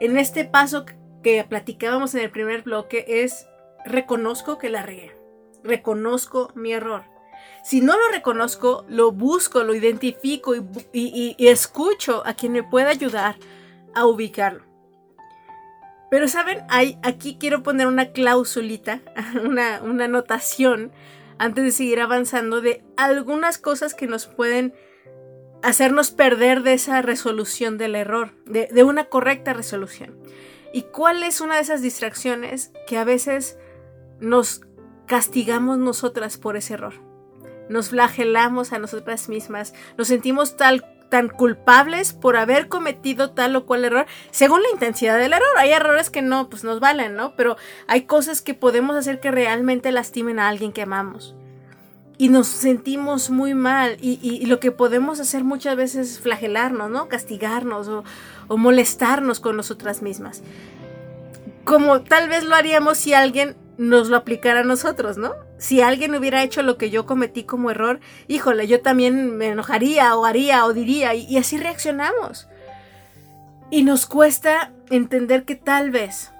En 0.01 0.19
este 0.19 0.45
paso 0.45 0.85
que 1.23 1.45
platicábamos 1.45 2.15
en 2.15 2.23
el 2.23 2.31
primer 2.31 2.63
bloque 2.63 3.05
es 3.09 3.47
reconozco 3.85 4.59
que 4.59 4.69
la 4.69 4.83
regué, 4.83 5.17
reconozco 5.65 6.51
mi 6.55 6.73
error. 6.73 7.05
Si 7.63 7.81
no 7.81 7.95
lo 7.95 8.13
reconozco, 8.13 8.85
lo 8.89 9.13
busco, 9.13 9.65
lo 9.65 9.75
identifico 9.75 10.55
y, 10.93 11.37
escucho 11.39 12.23
a 12.27 12.35
quien 12.35 12.53
me 12.53 12.63
pueda 12.63 12.91
ayudar 12.91 13.37
a 13.95 14.07
ubicarlo. 14.07 14.65
Pero 16.11 16.29
saben, 16.29 16.63
Hay, 16.69 16.99
aquí 17.03 17.37
quiero 17.39 17.63
poner 17.63 17.87
una 17.89 18.13
clausulita, 18.13 19.01
una, 19.45 19.81
una 19.83 20.05
anotación 20.05 20.93
antes 21.39 21.65
de 21.65 21.73
seguir 21.73 22.01
avanzando 22.01 22.61
de 22.61 22.85
algunas 22.97 23.59
cosas 23.59 23.95
que 23.95 24.07
nos 24.07 24.27
pueden 24.27 24.75
hacernos 25.63 26.11
perder 26.11 26.63
de 26.63 26.75
esa 26.75 27.03
resolución 27.03 27.79
del 27.79 27.95
error, 27.95 28.33
de, 28.45 28.85
una 28.85 29.07
correcta 29.07 29.53
resolución. 29.53 30.17
¿Y 30.73 30.83
cuál 30.83 31.23
es 31.23 31.41
una 31.41 31.57
de 31.57 31.63
esas 31.63 31.83
distracciones 31.83 32.73
que 32.87 32.99
a 32.99 33.05
veces 33.05 33.59
nos 34.21 34.63
castigamos 35.07 35.79
nosotras 35.79 36.37
por 36.39 36.57
ese 36.57 36.75
error? 36.75 36.95
Nos 37.69 37.91
flagelamos 37.91 38.73
a 38.73 38.79
nosotras 38.79 39.29
mismas, 39.29 39.75
nos 39.97 40.09
sentimos 40.09 40.57
tal 40.57 40.85
tan 41.09 41.29
culpables 41.29 42.13
por 42.13 42.37
haber 42.37 42.69
cometido 42.69 43.31
tal 43.31 43.55
o 43.55 43.65
cual 43.65 43.85
error, 43.85 44.07
según 44.33 44.63
la 44.63 44.71
intensidad 44.71 45.19
del 45.19 45.35
error. 45.35 45.47
Hay 45.57 45.71
errores 45.71 46.11
que 46.11 46.21
no, 46.21 46.51
pues 46.51 46.65
nos 46.65 46.81
valen, 46.81 47.15
¿no? 47.15 47.37
Pero 47.37 47.57
hay 47.87 48.03
cosas 48.03 48.43
que 48.43 48.55
podemos 48.55 48.97
hacer 48.97 49.21
que 49.21 49.31
realmente 49.31 49.93
lastimen 49.93 50.41
a 50.41 50.49
alguien 50.49 50.73
que 50.73 50.83
amamos. 50.83 51.37
Y 52.19 52.31
nos 52.31 52.47
sentimos 52.47 53.31
muy 53.31 53.55
mal. 53.55 53.99
Y, 54.01 54.47
lo 54.47 54.59
que 54.59 54.73
podemos 54.73 55.21
hacer 55.21 55.45
muchas 55.45 55.77
veces 55.77 56.13
es 56.13 56.21
flagelarnos, 56.21 56.91
¿no? 56.91 57.09
Castigarnos 57.09 57.89
o, 57.89 58.57
molestarnos 58.57 59.41
con 59.41 59.57
nosotras 59.57 60.03
mismas. 60.03 60.43
Como 61.65 62.03
tal 62.03 62.29
vez 62.29 62.45
lo 62.45 62.55
haríamos 62.55 62.97
si 62.97 63.13
alguien 63.13 63.57
nos 63.77 64.09
lo 64.09 64.17
aplicara 64.17 64.61
a 64.61 64.65
nosotros, 64.65 65.19
¿no? 65.19 65.35
Si 65.59 65.81
alguien 65.81 66.15
hubiera 66.15 66.43
hecho 66.43 66.63
lo 66.63 66.79
que 66.79 66.91
yo 66.91 67.07
cometí 67.07 67.45
como 67.45 67.71
error, 67.71 68.01
híjole, 68.29 68.67
yo 68.67 68.81
también 68.81 69.37
me 69.37 69.49
enojaría 69.49 70.17
o 70.17 70.25
haría 70.25 70.65
o 70.65 70.73
diría 70.73 71.15
y, 71.15 71.37
así 71.37 71.59
reaccionamos. 71.59 72.49
Y 73.71 73.83
nos 73.83 74.07
cuesta 74.07 74.73
entender 74.91 75.45
que 75.45 75.57
tal 75.57 75.91
vez, 75.91 76.33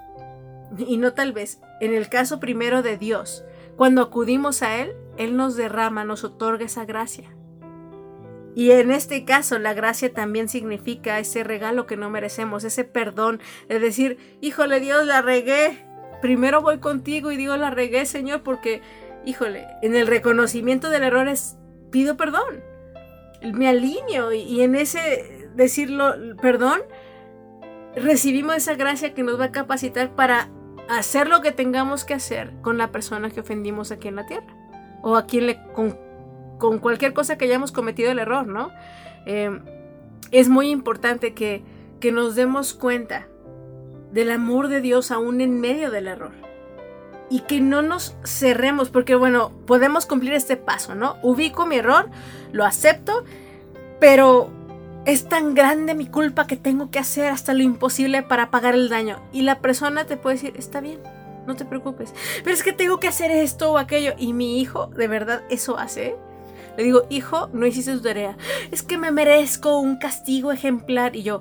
y 0.77 0.97
no 0.97 1.13
tal 1.13 1.33
vez, 1.33 1.59
en 1.81 1.93
el 1.93 2.09
caso 2.09 2.39
primero 2.39 2.81
de 2.81 2.97
Dios, 2.97 3.43
cuando 3.75 4.01
acudimos 4.01 4.63
a 4.63 4.77
Él, 4.77 4.93
Él 5.17 5.35
nos 5.35 5.55
derrama, 5.55 6.03
nos 6.03 6.23
otorga 6.23 6.65
esa 6.65 6.85
gracia. 6.85 7.33
Y 8.57 8.71
en 8.71 8.89
este 8.89 9.23
caso, 9.23 9.59
la 9.59 9.75
gracia 9.75 10.11
también 10.11 10.49
significa 10.49 11.19
ese 11.19 11.43
regalo 11.43 11.85
que 11.85 11.95
no 11.95 12.09
merecemos, 12.09 12.63
ese 12.63 12.83
perdón, 12.83 13.39
de 13.69 13.79
decir, 13.79 14.17
híjole 14.41 14.79
Dios, 14.79 15.05
la 15.05 15.21
regué, 15.21 15.85
primero 16.23 16.63
voy 16.63 16.79
contigo 16.79 17.31
y 17.31 17.37
digo 17.37 17.55
la 17.55 17.69
regué, 17.69 18.07
Señor, 18.07 18.41
porque, 18.41 18.81
híjole, 19.25 19.67
en 19.83 19.95
el 19.95 20.07
reconocimiento 20.07 20.89
del 20.89 21.03
error 21.03 21.27
es, 21.27 21.57
pido 21.91 22.17
perdón. 22.17 22.63
Me 23.43 23.67
alineo 23.67 24.33
y, 24.33 24.61
en 24.61 24.73
ese 24.73 25.49
decirlo, 25.55 26.15
perdón, 26.41 26.81
recibimos 27.95 28.55
esa 28.55 28.73
gracia 28.73 29.13
que 29.13 29.21
nos 29.21 29.39
va 29.39 29.45
a 29.45 29.51
capacitar 29.51 30.15
para 30.15 30.49
hacer 30.89 31.27
lo 31.27 31.41
que 31.41 31.51
tengamos 31.51 32.05
que 32.05 32.15
hacer 32.15 32.53
con 32.61 32.79
la 32.79 32.91
persona 32.91 33.29
que 33.29 33.41
ofendimos 33.41 33.91
aquí 33.91 34.07
en 34.07 34.15
la 34.15 34.25
tierra. 34.25 34.66
O 35.01 35.15
a 35.15 35.25
quien 35.25 35.47
le, 35.47 35.63
con, 35.73 35.97
con 36.57 36.79
cualquier 36.79 37.13
cosa 37.13 37.37
que 37.37 37.45
hayamos 37.45 37.71
cometido 37.71 38.11
el 38.11 38.19
error, 38.19 38.47
¿no? 38.47 38.71
Eh, 39.25 39.59
es 40.31 40.49
muy 40.49 40.69
importante 40.69 41.33
que, 41.33 41.63
que 41.99 42.11
nos 42.11 42.35
demos 42.35 42.73
cuenta 42.73 43.27
del 44.11 44.31
amor 44.31 44.67
de 44.67 44.81
Dios 44.81 45.11
aún 45.11 45.41
en 45.41 45.59
medio 45.59 45.91
del 45.91 46.07
error. 46.07 46.31
Y 47.29 47.41
que 47.41 47.59
no 47.59 47.81
nos 47.81 48.15
cerremos, 48.23 48.89
porque 48.89 49.15
bueno, 49.15 49.51
podemos 49.65 50.05
cumplir 50.05 50.33
este 50.33 50.55
paso, 50.55 50.95
¿no? 50.95 51.17
Ubico 51.21 51.65
mi 51.65 51.75
error, 51.77 52.09
lo 52.53 52.65
acepto, 52.65 53.25
pero 53.99 54.49
es 55.05 55.27
tan 55.27 55.53
grande 55.53 55.93
mi 55.93 56.07
culpa 56.07 56.47
que 56.47 56.55
tengo 56.55 56.89
que 56.89 56.99
hacer 56.99 57.29
hasta 57.31 57.53
lo 57.53 57.63
imposible 57.63 58.23
para 58.23 58.49
pagar 58.49 58.75
el 58.75 58.89
daño. 58.89 59.21
Y 59.33 59.41
la 59.41 59.59
persona 59.59 60.05
te 60.05 60.17
puede 60.17 60.35
decir, 60.35 60.53
está 60.57 60.79
bien, 60.79 60.99
no 61.47 61.55
te 61.55 61.65
preocupes, 61.65 62.13
pero 62.43 62.53
es 62.53 62.61
que 62.61 62.73
tengo 62.73 62.99
que 62.99 63.07
hacer 63.07 63.31
esto 63.31 63.71
o 63.71 63.77
aquello. 63.77 64.13
Y 64.17 64.33
mi 64.33 64.59
hijo, 64.59 64.87
de 64.87 65.07
verdad, 65.07 65.43
eso 65.49 65.77
hace. 65.77 66.15
Le 66.77 66.83
digo, 66.83 67.07
hijo, 67.09 67.49
no 67.53 67.65
hiciste 67.65 67.93
tu 67.93 68.01
tarea. 68.01 68.37
Es 68.69 68.83
que 68.83 68.97
me 68.97 69.11
merezco 69.11 69.79
un 69.79 69.97
castigo 69.97 70.51
ejemplar. 70.51 71.15
Y 71.15 71.23
yo, 71.23 71.39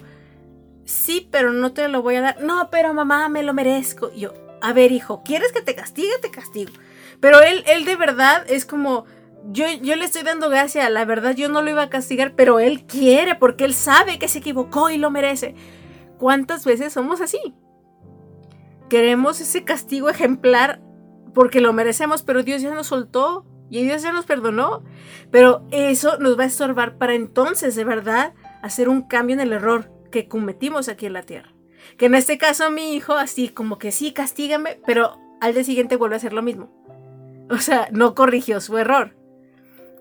sí, 0.87 1.29
pero 1.31 1.53
no 1.53 1.73
te 1.73 1.89
lo 1.89 2.01
voy 2.01 2.15
a 2.17 2.23
dar. 2.23 2.41
No, 2.41 2.71
pero 2.71 2.95
mamá, 2.95 3.29
me 3.29 3.43
lo 3.43 3.53
merezco. 3.53 4.11
Y 4.15 4.21
yo, 4.21 4.33
a 4.63 4.73
ver, 4.73 4.93
hijo, 4.93 5.23
¿quieres 5.25 5.53
que 5.53 5.61
te 5.61 5.75
castigue? 5.75 6.19
Te 6.23 6.31
castigo. 6.31 6.73
Pero 7.21 7.43
él, 7.43 7.65
él 7.67 7.85
de 7.85 7.97
verdad 7.97 8.45
es 8.49 8.65
como, 8.65 9.05
yo, 9.53 9.67
yo 9.83 9.97
le 9.97 10.05
estoy 10.05 10.23
dando 10.23 10.49
gracia, 10.49 10.89
la 10.91 11.05
verdad 11.05 11.35
yo 11.35 11.49
no 11.49 11.63
lo 11.63 11.71
iba 11.71 11.83
a 11.83 11.91
castigar, 11.91 12.35
pero 12.35 12.59
él 12.59 12.85
quiere 12.87 13.35
porque 13.35 13.65
él 13.65 13.75
sabe 13.75 14.19
que 14.19 14.29
se 14.29 14.39
equivocó 14.39 14.91
y 14.91 14.99
lo 14.99 15.11
merece. 15.11 15.55
¿Cuántas 16.19 16.65
veces 16.65 16.93
somos 16.93 17.21
así? 17.21 17.39
Queremos 18.89 19.41
ese 19.41 19.65
castigo 19.65 20.09
ejemplar 20.09 20.81
porque 21.35 21.61
lo 21.61 21.73
merecemos, 21.73 22.23
pero 22.23 22.43
Dios 22.43 22.63
ya 22.63 22.75
nos 22.75 22.89
soltó 22.89 23.45
y 23.69 23.83
Dios 23.85 24.03
ya 24.03 24.13
nos 24.13 24.27
perdonó. 24.27 24.83
Pero 25.31 25.67
eso 25.71 26.19
nos 26.19 26.39
va 26.39 26.45
a 26.45 26.47
estorbar 26.47 26.97
para 26.99 27.15
entonces, 27.15 27.75
de 27.75 27.85
verdad, 27.85 28.35
hacer 28.63 28.89
un 28.89 29.03
cambio 29.03 29.35
en 29.35 29.41
el 29.41 29.53
error 29.53 29.91
que 30.11 30.29
cometimos 30.29 30.89
aquí 30.89 31.07
en 31.07 31.13
la 31.13 31.23
tierra. 31.23 31.53
Que 31.99 32.07
en 32.07 32.15
este 32.15 32.39
caso 32.39 32.71
mi 32.71 32.95
hijo 32.95 33.15
así 33.15 33.49
como 33.49 33.79
que 33.79 33.93
sí, 33.93 34.13
castígame, 34.13 34.81
pero 34.87 35.19
al 35.41 35.55
día 35.55 35.65
siguiente 35.65 35.97
vuelve 35.97 36.17
a 36.17 36.19
hacer 36.19 36.33
lo 36.33 36.43
mismo. 36.43 36.71
O 37.51 37.59
sea, 37.59 37.89
no 37.93 38.15
corrigió 38.15 38.61
su 38.61 38.77
error. 38.77 39.15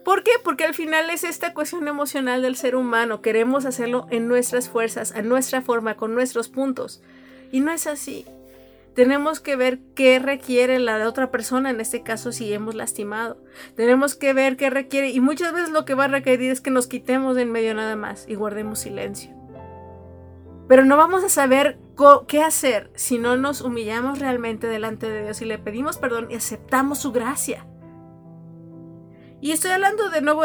¿Por 0.03 0.23
qué? 0.23 0.31
Porque 0.43 0.65
al 0.65 0.73
final 0.73 1.09
es 1.09 1.23
esta 1.23 1.53
cuestión 1.53 1.87
emocional 1.87 2.41
del 2.43 2.55
ser 2.55 2.75
humano. 2.75 3.21
Queremos 3.21 3.65
hacerlo 3.65 4.07
en 4.11 4.27
nuestras 4.27 4.69
fuerzas, 4.69 5.15
a 5.15 5.21
nuestra 5.21 5.61
forma, 5.61 5.95
con 5.95 6.13
nuestros 6.13 6.47
puntos. 6.47 7.01
Y 7.51 7.59
no 7.59 7.71
es 7.71 7.87
así. 7.87 8.25
Tenemos 8.95 9.41
que 9.41 9.57
ver 9.57 9.79
qué 9.93 10.19
requiere 10.19 10.79
la 10.79 10.97
de 10.97 11.05
otra 11.05 11.29
persona, 11.29 11.69
en 11.69 11.81
este 11.81 12.01
caso 12.01 12.31
si 12.31 12.53
hemos 12.53 12.75
lastimado. 12.75 13.37
Tenemos 13.75 14.15
que 14.15 14.31
ver 14.31 14.55
qué 14.55 14.69
requiere 14.69 15.09
y 15.09 15.19
muchas 15.19 15.51
veces 15.51 15.69
lo 15.69 15.83
que 15.83 15.95
va 15.95 16.05
a 16.05 16.07
requerir 16.07 16.49
es 16.49 16.61
que 16.61 16.71
nos 16.71 16.87
quitemos 16.87 17.35
de 17.35 17.41
en 17.41 17.51
medio 17.51 17.73
nada 17.75 17.97
más 17.97 18.25
y 18.27 18.35
guardemos 18.35 18.79
silencio. 18.79 19.35
Pero 20.69 20.85
no 20.85 20.95
vamos 20.95 21.25
a 21.25 21.29
saber 21.29 21.77
qué 22.27 22.41
hacer 22.41 22.89
si 22.95 23.19
no 23.19 23.35
nos 23.35 23.61
humillamos 23.61 24.19
realmente 24.19 24.67
delante 24.67 25.09
de 25.09 25.23
Dios 25.23 25.41
y 25.41 25.45
le 25.45 25.59
pedimos 25.59 25.97
perdón 25.97 26.27
y 26.31 26.35
aceptamos 26.35 26.99
su 26.99 27.11
gracia. 27.11 27.67
Y 29.41 29.51
estoy 29.51 29.71
hablando 29.71 30.09
de 30.09 30.21
nuevo, 30.21 30.43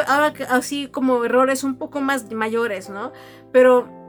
así 0.49 0.89
como 0.89 1.25
errores 1.25 1.63
un 1.63 1.77
poco 1.77 2.01
más 2.01 2.31
mayores, 2.33 2.91
¿no? 2.91 3.13
Pero 3.53 4.00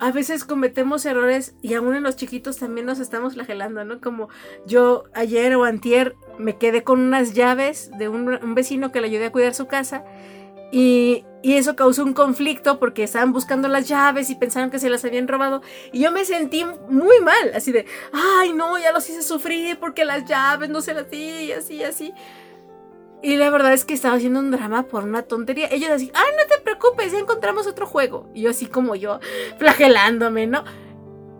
a 0.00 0.12
veces 0.12 0.44
cometemos 0.44 1.04
errores 1.04 1.54
y 1.60 1.74
aún 1.74 1.94
en 1.94 2.02
los 2.02 2.16
chiquitos 2.16 2.56
también 2.56 2.86
nos 2.86 3.00
estamos 3.00 3.34
flagelando, 3.34 3.84
¿no? 3.84 4.00
Como 4.00 4.30
yo 4.66 5.04
ayer 5.14 5.54
o 5.54 5.64
antier 5.64 6.16
me 6.38 6.56
quedé 6.56 6.82
con 6.82 7.00
unas 7.00 7.34
llaves 7.34 7.90
de 7.98 8.08
un, 8.08 8.54
vecino 8.54 8.92
que 8.92 9.02
le 9.02 9.08
ayudé 9.08 9.26
a 9.26 9.32
cuidar 9.32 9.54
su 9.54 9.66
casa 9.66 10.04
y, 10.72 11.24
eso 11.42 11.74
causó 11.74 12.04
un 12.04 12.12
conflicto 12.12 12.78
porque 12.78 13.02
estaban 13.02 13.32
buscando 13.32 13.66
las 13.66 13.88
llaves 13.88 14.28
y 14.28 14.34
pensaron 14.34 14.70
que 14.70 14.78
se 14.78 14.90
las 14.90 15.02
habían 15.06 15.26
robado. 15.26 15.62
Y 15.90 16.00
yo 16.00 16.12
me 16.12 16.26
sentí 16.26 16.66
muy 16.90 17.18
mal, 17.20 17.52
así 17.54 17.72
de, 17.72 17.86
ay 18.12 18.52
no, 18.52 18.78
ya 18.78 18.92
los 18.92 19.08
hice 19.08 19.22
sufrir 19.22 19.78
porque 19.78 20.04
las 20.04 20.26
llaves 20.26 20.68
no 20.68 20.82
se 20.82 20.92
las 20.92 21.10
di, 21.10 21.44
y 21.44 21.52
así, 21.52 21.82
así. 21.82 22.12
Y 23.22 23.36
la 23.36 23.50
verdad 23.50 23.72
es 23.72 23.84
que 23.84 23.94
estaba 23.94 24.16
haciendo 24.16 24.40
un 24.40 24.50
drama 24.50 24.84
por 24.84 25.04
una 25.04 25.22
tontería. 25.22 25.68
Ellos 25.70 25.90
así, 25.90 26.10
ay, 26.14 26.32
no 26.38 26.46
te 26.46 26.62
preocupes, 26.62 26.69
ya 27.10 27.18
encontramos 27.18 27.66
otro 27.66 27.86
juego. 27.86 28.28
Y 28.34 28.42
yo 28.42 28.50
así 28.50 28.66
como 28.66 28.94
yo, 28.94 29.20
flagelándome, 29.58 30.46
¿no? 30.46 30.64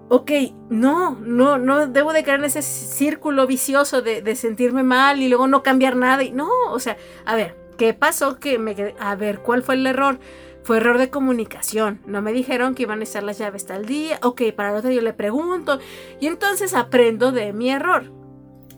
Ok, 0.09 0.33
no, 0.71 1.17
no, 1.21 1.59
no 1.59 1.87
debo 1.87 2.13
de 2.13 2.25
caer 2.25 2.41
en 2.41 2.47
ese 2.47 2.63
círculo 2.63 3.47
vicioso 3.47 4.03
de, 4.03 4.35
sentirme 4.35 4.83
mal 4.83 5.23
y 5.23 5.29
luego 5.29 5.47
no 5.47 5.63
cambiar 5.63 5.95
nada. 5.97 6.25
Y 6.25 6.33
no, 6.33 6.49
o 6.71 6.81
sea, 6.81 6.97
a 7.25 7.37
ver, 7.37 7.61
¿Qué 7.81 7.95
pasó? 7.95 8.39
Que 8.39 8.59
me 8.59 8.95
a 8.99 9.17
ver, 9.17 9.39
¿cuál 9.39 9.63
fue 9.63 9.75
el 9.75 9.87
error? 9.87 10.21
Fue 10.65 10.77
error 10.77 10.99
de 10.99 11.09
comunicación. 11.09 12.03
No 12.05 12.21
me 12.21 12.31
dijeron 12.31 12.75
que 12.75 12.83
iban 12.83 13.01
a 13.01 13.05
estar 13.05 13.23
las 13.23 13.39
llaves 13.39 13.65
tal 13.65 13.87
día. 13.87 14.19
Ok, 14.23 14.43
para 14.55 14.69
el 14.69 14.77
otro 14.77 14.91
yo 14.91 15.01
le 15.01 15.15
pregunto. 15.15 15.79
Y 16.21 16.27
entonces 16.27 16.75
aprendo 16.75 17.33
de 17.33 17.55
mi 17.55 17.71
error. 17.71 18.13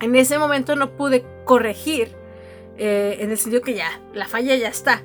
En 0.01 0.15
ese 0.15 0.39
momento 0.39 0.77
no 0.77 0.97
pude 0.97 1.25
corregir. 1.45 2.15
Eh, 2.77 3.17
en 3.19 3.33
el 3.33 3.39
sentido 3.39 3.61
que 3.61 3.75
ya, 3.75 4.01
la 4.15 4.29
falla 4.29 4.55
ya 4.55 4.69
está. 4.69 5.03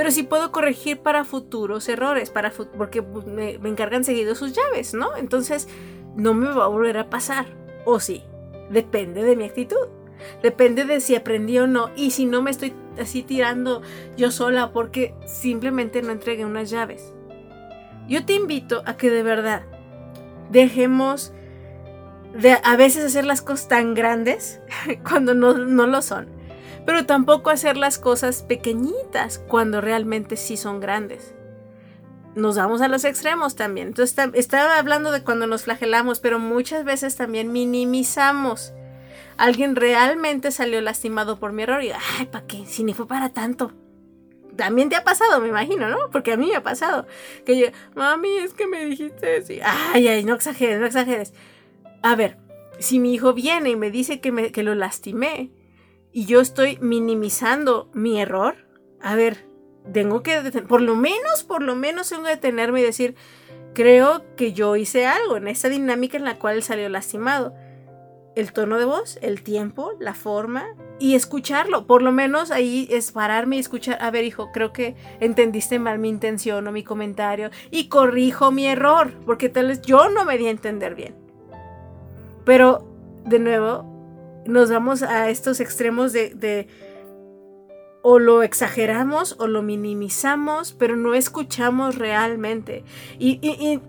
Pero 0.00 0.12
sí 0.12 0.22
puedo 0.22 0.50
corregir 0.50 1.00
para 1.00 1.26
futuros 1.26 1.86
errores. 1.90 2.30
Para 2.30 2.50
porque 2.50 3.02
me, 3.02 3.58
me 3.58 3.68
encargan 3.68 4.02
seguido 4.02 4.34
sus 4.34 4.54
llaves, 4.54 4.94
¿no? 4.94 5.14
Entonces 5.14 5.68
no 6.16 6.32
me 6.32 6.50
va 6.50 6.64
a 6.64 6.68
volver 6.68 6.96
a 6.96 7.10
pasar. 7.10 7.44
O 7.84 8.00
sí. 8.00 8.24
Depende 8.70 9.22
de 9.22 9.36
mi 9.36 9.44
actitud. 9.44 9.88
Depende 10.42 10.86
de 10.86 11.02
si 11.02 11.16
aprendí 11.16 11.58
o 11.58 11.66
no. 11.66 11.90
Y 11.96 12.12
si 12.12 12.24
no 12.24 12.40
me 12.40 12.50
estoy 12.50 12.72
así 12.98 13.22
tirando 13.22 13.82
yo 14.16 14.30
sola 14.30 14.72
porque 14.72 15.14
simplemente 15.26 16.00
no 16.00 16.12
entregué 16.12 16.46
unas 16.46 16.70
llaves. 16.70 17.12
Yo 18.08 18.24
te 18.24 18.32
invito 18.32 18.82
a 18.86 18.96
que 18.96 19.10
de 19.10 19.22
verdad 19.22 19.64
dejemos 20.50 21.34
de 22.32 22.56
a 22.64 22.76
veces 22.76 23.04
hacer 23.04 23.26
las 23.26 23.42
cosas 23.42 23.68
tan 23.68 23.92
grandes 23.92 24.62
cuando 25.06 25.34
no, 25.34 25.58
no 25.58 25.86
lo 25.86 26.00
son, 26.00 26.39
pero 26.86 27.06
tampoco 27.06 27.50
hacer 27.50 27.76
las 27.76 27.98
cosas 27.98 28.42
pequeñitas 28.42 29.38
cuando 29.38 29.80
realmente 29.80 30.36
sí 30.36 30.56
son 30.56 30.80
grandes 30.80 31.34
nos 32.34 32.56
vamos 32.56 32.80
a 32.80 32.88
los 32.88 33.04
extremos 33.04 33.56
también. 33.56 33.88
Entonces, 33.88 34.16
estaba 34.34 34.78
hablando 34.78 35.12
de 35.12 35.22
cuando 35.22 35.46
nos 35.46 35.64
flagelamos, 35.64 36.20
pero 36.20 36.38
muchas 36.38 36.84
veces 36.84 37.16
también 37.16 37.52
minimizamos. 37.52 38.72
Alguien 39.36 39.74
realmente 39.74 40.50
salió 40.50 40.80
lastimado 40.80 41.38
por 41.38 41.52
mi 41.52 41.62
error 41.62 41.82
y, 41.82 41.90
ay, 41.90 42.26
¿para 42.26 42.46
qué? 42.46 42.64
Si 42.66 42.84
ni 42.84 42.94
fue 42.94 43.08
para 43.08 43.30
tanto. 43.30 43.72
También 44.56 44.90
te 44.90 44.96
ha 44.96 45.04
pasado, 45.04 45.40
me 45.40 45.48
imagino, 45.48 45.88
¿no? 45.88 46.10
Porque 46.12 46.32
a 46.32 46.36
mí 46.36 46.48
me 46.48 46.56
ha 46.56 46.62
pasado. 46.62 47.06
Que 47.46 47.58
yo, 47.58 47.66
mami, 47.94 48.28
es 48.38 48.52
que 48.52 48.66
me 48.66 48.84
dijiste 48.84 49.38
así. 49.38 49.60
Ay, 49.64 50.08
ay, 50.08 50.24
no 50.24 50.34
exageres, 50.34 50.78
no 50.78 50.86
exageres. 50.86 51.32
A 52.02 52.14
ver, 52.16 52.38
si 52.78 52.98
mi 52.98 53.14
hijo 53.14 53.32
viene 53.32 53.70
y 53.70 53.76
me 53.76 53.90
dice 53.90 54.20
que, 54.20 54.30
me, 54.30 54.52
que 54.52 54.62
lo 54.62 54.74
lastimé 54.74 55.50
y 56.12 56.26
yo 56.26 56.40
estoy 56.40 56.78
minimizando 56.80 57.90
mi 57.92 58.20
error, 58.20 58.56
a 59.00 59.14
ver, 59.14 59.46
tengo 59.92 60.22
que, 60.22 60.40
por 60.68 60.80
lo 60.80 60.94
menos, 60.96 61.44
por 61.46 61.62
lo 61.62 61.74
menos 61.74 62.08
tengo 62.08 62.24
que 62.24 62.30
detenerme 62.30 62.80
y 62.80 62.84
decir, 62.84 63.14
creo 63.74 64.22
que 64.36 64.52
yo 64.52 64.76
hice 64.76 65.06
algo 65.06 65.36
en 65.36 65.48
esta 65.48 65.68
dinámica 65.68 66.16
en 66.16 66.24
la 66.24 66.38
cual 66.38 66.62
salió 66.62 66.88
lastimado. 66.88 67.54
El 68.36 68.52
tono 68.52 68.78
de 68.78 68.84
voz, 68.84 69.18
el 69.22 69.42
tiempo, 69.42 69.92
la 69.98 70.14
forma 70.14 70.66
y 71.00 71.14
escucharlo. 71.14 71.86
Por 71.86 72.02
lo 72.02 72.12
menos 72.12 72.52
ahí 72.52 72.86
es 72.90 73.10
pararme 73.10 73.56
y 73.56 73.60
escuchar. 73.60 73.98
A 74.00 74.10
ver, 74.12 74.24
hijo, 74.24 74.52
creo 74.52 74.72
que 74.72 74.94
entendiste 75.18 75.80
mal 75.80 75.98
mi 75.98 76.08
intención 76.08 76.66
o 76.66 76.72
mi 76.72 76.84
comentario 76.84 77.50
y 77.72 77.88
corrijo 77.88 78.52
mi 78.52 78.66
error, 78.66 79.12
porque 79.26 79.48
tal 79.48 79.68
vez 79.68 79.82
yo 79.82 80.08
no 80.10 80.24
me 80.24 80.38
di 80.38 80.46
a 80.46 80.50
entender 80.50 80.94
bien. 80.94 81.16
Pero, 82.44 82.86
de 83.24 83.40
nuevo, 83.40 83.89
nos 84.46 84.70
vamos 84.70 85.02
a 85.02 85.28
estos 85.30 85.60
extremos 85.60 86.12
de 86.12 86.68
o 88.02 88.18
lo 88.18 88.42
exageramos 88.42 89.36
o 89.38 89.46
lo 89.46 89.62
minimizamos, 89.62 90.72
pero 90.72 90.96
no 90.96 91.14
escuchamos 91.14 91.96
realmente. 91.96 92.84
Y, 93.18 93.38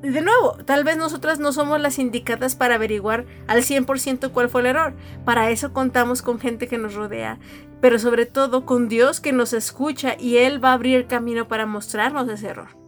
de 0.01 0.21
nuevo, 0.21 0.57
tal 0.65 0.83
vez 0.83 0.97
nosotras 0.97 1.39
no 1.39 1.53
somos 1.53 1.79
las 1.79 1.99
indicadas 1.99 2.55
para 2.55 2.75
averiguar 2.75 3.25
al 3.47 3.63
100% 3.63 4.31
cuál 4.31 4.49
fue 4.49 4.61
el 4.61 4.67
error. 4.67 4.93
Para 5.25 5.49
eso 5.49 5.73
contamos 5.73 6.21
con 6.21 6.39
gente 6.39 6.67
que 6.67 6.77
nos 6.77 6.93
rodea, 6.93 7.39
pero 7.79 7.99
sobre 7.99 8.25
todo 8.25 8.65
con 8.65 8.89
Dios 8.89 9.21
que 9.21 9.31
nos 9.31 9.53
escucha 9.53 10.15
y 10.19 10.37
Él 10.37 10.63
va 10.63 10.71
a 10.71 10.73
abrir 10.73 11.07
camino 11.07 11.47
para 11.47 11.65
mostrarnos 11.65 12.29
ese 12.29 12.49
error. 12.49 12.80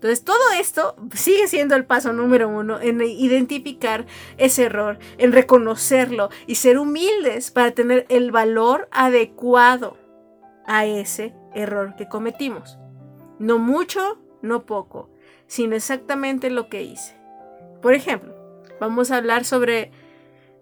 Entonces, 0.00 0.24
todo 0.24 0.40
esto 0.58 0.96
sigue 1.12 1.46
siendo 1.46 1.76
el 1.76 1.84
paso 1.84 2.14
número 2.14 2.48
uno 2.48 2.80
en 2.80 3.02
identificar 3.02 4.06
ese 4.38 4.64
error, 4.64 4.98
en 5.18 5.30
reconocerlo 5.30 6.30
y 6.46 6.54
ser 6.54 6.78
humildes 6.78 7.50
para 7.50 7.72
tener 7.72 8.06
el 8.08 8.30
valor 8.30 8.88
adecuado 8.92 9.98
a 10.64 10.86
ese 10.86 11.34
error 11.54 11.96
que 11.96 12.08
cometimos. 12.08 12.78
No 13.38 13.58
mucho, 13.58 14.18
no 14.40 14.64
poco, 14.64 15.10
sino 15.46 15.76
exactamente 15.76 16.48
lo 16.48 16.70
que 16.70 16.82
hice. 16.82 17.14
Por 17.82 17.92
ejemplo, 17.92 18.34
vamos 18.80 19.10
a 19.10 19.18
hablar 19.18 19.44
sobre 19.44 19.92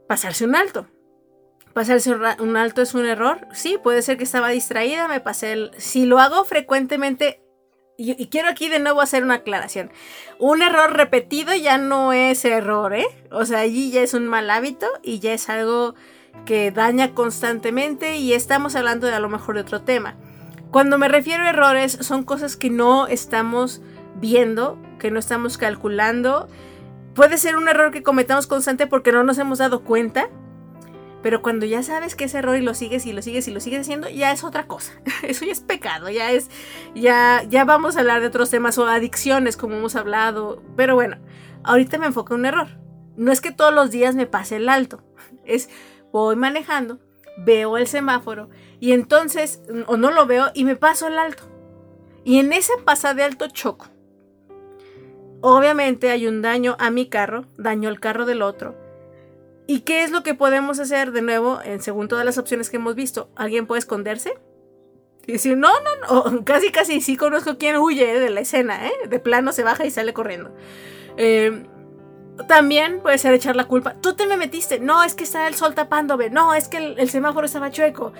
pasarse 0.08 0.44
un 0.44 0.56
alto. 0.56 0.88
Pasarse 1.74 2.12
un 2.12 2.56
alto 2.56 2.82
es 2.82 2.92
un 2.94 3.06
error. 3.06 3.46
Sí, 3.52 3.78
puede 3.80 4.02
ser 4.02 4.16
que 4.16 4.24
estaba 4.24 4.48
distraída, 4.48 5.06
me 5.06 5.20
pasé 5.20 5.52
el... 5.52 5.70
Si 5.76 6.06
lo 6.06 6.18
hago 6.18 6.44
frecuentemente, 6.44 7.40
y, 8.00 8.28
quiero 8.28 8.48
aquí 8.48 8.68
de 8.68 8.78
nuevo 8.78 9.00
hacer 9.00 9.24
una 9.24 9.34
aclaración. 9.34 9.90
Un 10.38 10.62
error 10.62 10.92
repetido 10.92 11.52
ya 11.54 11.78
no 11.78 12.12
es 12.12 12.44
error, 12.44 12.94
¿eh? 12.94 13.08
O 13.32 13.44
sea, 13.44 13.58
allí 13.58 13.90
ya 13.90 14.02
es 14.02 14.14
un 14.14 14.28
mal 14.28 14.48
hábito 14.50 14.86
y 15.02 15.18
ya 15.18 15.32
es 15.32 15.48
algo 15.48 15.96
que 16.46 16.70
daña 16.70 17.12
constantemente 17.12 18.16
y 18.16 18.34
estamos 18.34 18.76
hablando 18.76 19.08
de 19.08 19.14
a 19.14 19.20
lo 19.20 19.28
mejor 19.28 19.56
de 19.56 19.62
otro 19.62 19.82
tema. 19.82 20.14
Cuando 20.70 20.96
me 20.96 21.08
refiero 21.08 21.42
a 21.42 21.50
errores 21.50 21.98
son 22.00 22.22
cosas 22.22 22.56
que 22.56 22.70
no 22.70 23.08
estamos 23.08 23.82
viendo, 24.20 24.78
que 25.00 25.10
no 25.10 25.18
estamos 25.18 25.58
calculando. 25.58 26.48
Puede 27.14 27.36
ser 27.36 27.56
un 27.56 27.68
error 27.68 27.90
que 27.90 28.04
cometamos 28.04 28.46
constante 28.46 28.86
porque 28.86 29.10
no 29.10 29.24
nos 29.24 29.38
hemos 29.38 29.58
dado 29.58 29.82
cuenta, 29.82 30.30
pero 31.22 31.42
cuando 31.42 31.66
ya 31.66 31.82
sabes 31.82 32.14
que 32.14 32.24
es 32.24 32.34
error 32.34 32.56
y 32.56 32.62
lo 32.62 32.74
sigues 32.74 33.06
y 33.06 33.12
lo 33.12 33.22
sigues 33.22 33.48
y 33.48 33.50
lo 33.50 33.60
sigues 33.60 33.80
haciendo, 33.80 34.08
ya 34.08 34.32
es 34.32 34.44
otra 34.44 34.66
cosa. 34.66 34.92
Eso 35.22 35.44
ya 35.44 35.52
es 35.52 35.60
pecado, 35.60 36.08
ya 36.10 36.30
es 36.30 36.50
ya 36.94 37.42
ya 37.48 37.64
vamos 37.64 37.96
a 37.96 38.00
hablar 38.00 38.20
de 38.20 38.28
otros 38.28 38.50
temas 38.50 38.78
o 38.78 38.86
adicciones 38.86 39.56
como 39.56 39.76
hemos 39.76 39.96
hablado, 39.96 40.62
pero 40.76 40.94
bueno, 40.94 41.16
ahorita 41.64 41.98
me 41.98 42.06
enfoco 42.06 42.34
en 42.34 42.40
un 42.40 42.46
error. 42.46 42.68
No 43.16 43.32
es 43.32 43.40
que 43.40 43.50
todos 43.50 43.74
los 43.74 43.90
días 43.90 44.14
me 44.14 44.26
pase 44.26 44.56
el 44.56 44.68
alto, 44.68 45.02
es 45.44 45.68
voy 46.12 46.36
manejando, 46.36 47.00
veo 47.36 47.76
el 47.76 47.86
semáforo 47.86 48.48
y 48.80 48.92
entonces, 48.92 49.62
o 49.86 49.96
no 49.96 50.10
lo 50.10 50.26
veo 50.26 50.50
y 50.54 50.64
me 50.64 50.76
paso 50.76 51.08
el 51.08 51.18
alto. 51.18 51.44
Y 52.24 52.38
en 52.38 52.52
ese 52.52 52.72
pasa 52.84 53.14
de 53.14 53.22
alto 53.22 53.48
choco. 53.48 53.86
Obviamente 55.40 56.10
hay 56.10 56.26
un 56.26 56.42
daño 56.42 56.76
a 56.78 56.90
mi 56.90 57.08
carro, 57.08 57.46
daño 57.56 57.88
al 57.88 58.00
carro 58.00 58.26
del 58.26 58.42
otro. 58.42 58.76
¿Y 59.70 59.80
qué 59.80 60.02
es 60.02 60.10
lo 60.10 60.22
que 60.22 60.32
podemos 60.32 60.80
hacer 60.80 61.12
de 61.12 61.20
nuevo, 61.20 61.60
en 61.62 61.82
según 61.82 62.08
todas 62.08 62.24
las 62.24 62.38
opciones 62.38 62.70
que 62.70 62.78
hemos 62.78 62.94
visto? 62.94 63.28
¿Alguien 63.36 63.66
puede 63.66 63.80
esconderse? 63.80 64.32
Y 65.26 65.32
decir, 65.32 65.58
no, 65.58 65.68
no, 65.68 66.30
no, 66.30 66.44
casi, 66.46 66.72
casi 66.72 67.02
sí 67.02 67.18
conozco 67.18 67.58
quién 67.58 67.76
huye 67.76 68.18
de 68.18 68.30
la 68.30 68.40
escena, 68.40 68.88
¿eh? 68.88 68.94
De 69.10 69.20
plano 69.20 69.52
se 69.52 69.64
baja 69.64 69.84
y 69.84 69.90
sale 69.90 70.14
corriendo. 70.14 70.56
Eh, 71.18 71.66
también 72.48 73.00
puede 73.00 73.18
ser 73.18 73.34
echar 73.34 73.56
la 73.56 73.66
culpa. 73.66 73.92
Tú 74.00 74.14
te 74.14 74.26
me 74.26 74.38
metiste. 74.38 74.80
No, 74.80 75.04
es 75.04 75.14
que 75.14 75.24
está 75.24 75.46
el 75.46 75.54
sol 75.54 75.74
tapándome. 75.74 76.30
No, 76.30 76.54
es 76.54 76.68
que 76.68 76.94
el, 76.96 77.10
semáforo 77.10 77.44
estaba 77.44 77.70
chueco. 77.70 78.14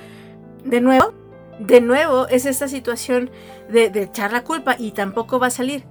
De 0.64 0.82
nuevo, 0.82 1.14
de 1.60 1.80
nuevo 1.80 2.28
es 2.28 2.44
esta 2.44 2.68
situación 2.68 3.30
de, 3.70 3.88
de, 3.88 4.02
echar 4.02 4.32
la 4.32 4.44
culpa 4.44 4.76
y 4.78 4.92
tampoco 4.92 5.38
va 5.38 5.46
a 5.46 5.50
salir. 5.50 5.86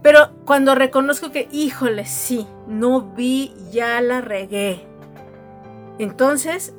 Pero 0.00 0.30
cuando 0.46 0.74
reconozco 0.74 1.30
que, 1.30 1.46
híjole, 1.52 2.06
sí, 2.06 2.46
no 2.66 3.02
vi, 3.02 3.54
ya 3.70 4.00
la 4.00 4.22
regué. 4.22 4.93
Entonces, 5.98 6.74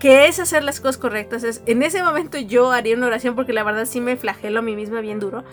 ¿qué 0.00 0.26
es 0.26 0.38
hacer 0.38 0.64
las 0.64 0.80
cosas 0.80 0.98
correctas? 0.98 1.44
Es, 1.44 1.62
en 1.66 1.82
ese 1.82 2.02
momento 2.02 2.38
yo 2.38 2.72
haría 2.72 2.96
una 2.96 3.06
oración 3.06 3.34
porque 3.34 3.52
la 3.52 3.64
verdad 3.64 3.86
sí 3.86 4.00
me 4.00 4.16
flagelo 4.16 4.60
a 4.60 4.62
mí 4.62 4.76
misma 4.76 5.00
bien 5.00 5.20
duro. 5.20 5.44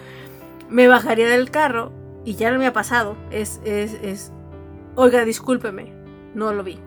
Me 0.69 0.87
bajaría 0.87 1.27
del 1.27 1.51
carro 1.51 1.91
y 2.25 2.35
ya 2.35 2.51
no 2.51 2.59
me 2.59 2.67
ha 2.67 2.73
pasado. 2.73 3.15
Es, 3.31 3.61
es, 3.65 3.93
es 4.01 4.31
Oiga, 4.95 5.23
discúlpeme, 5.23 5.93
no 6.33 6.53
lo 6.53 6.63
vi. 6.63 6.77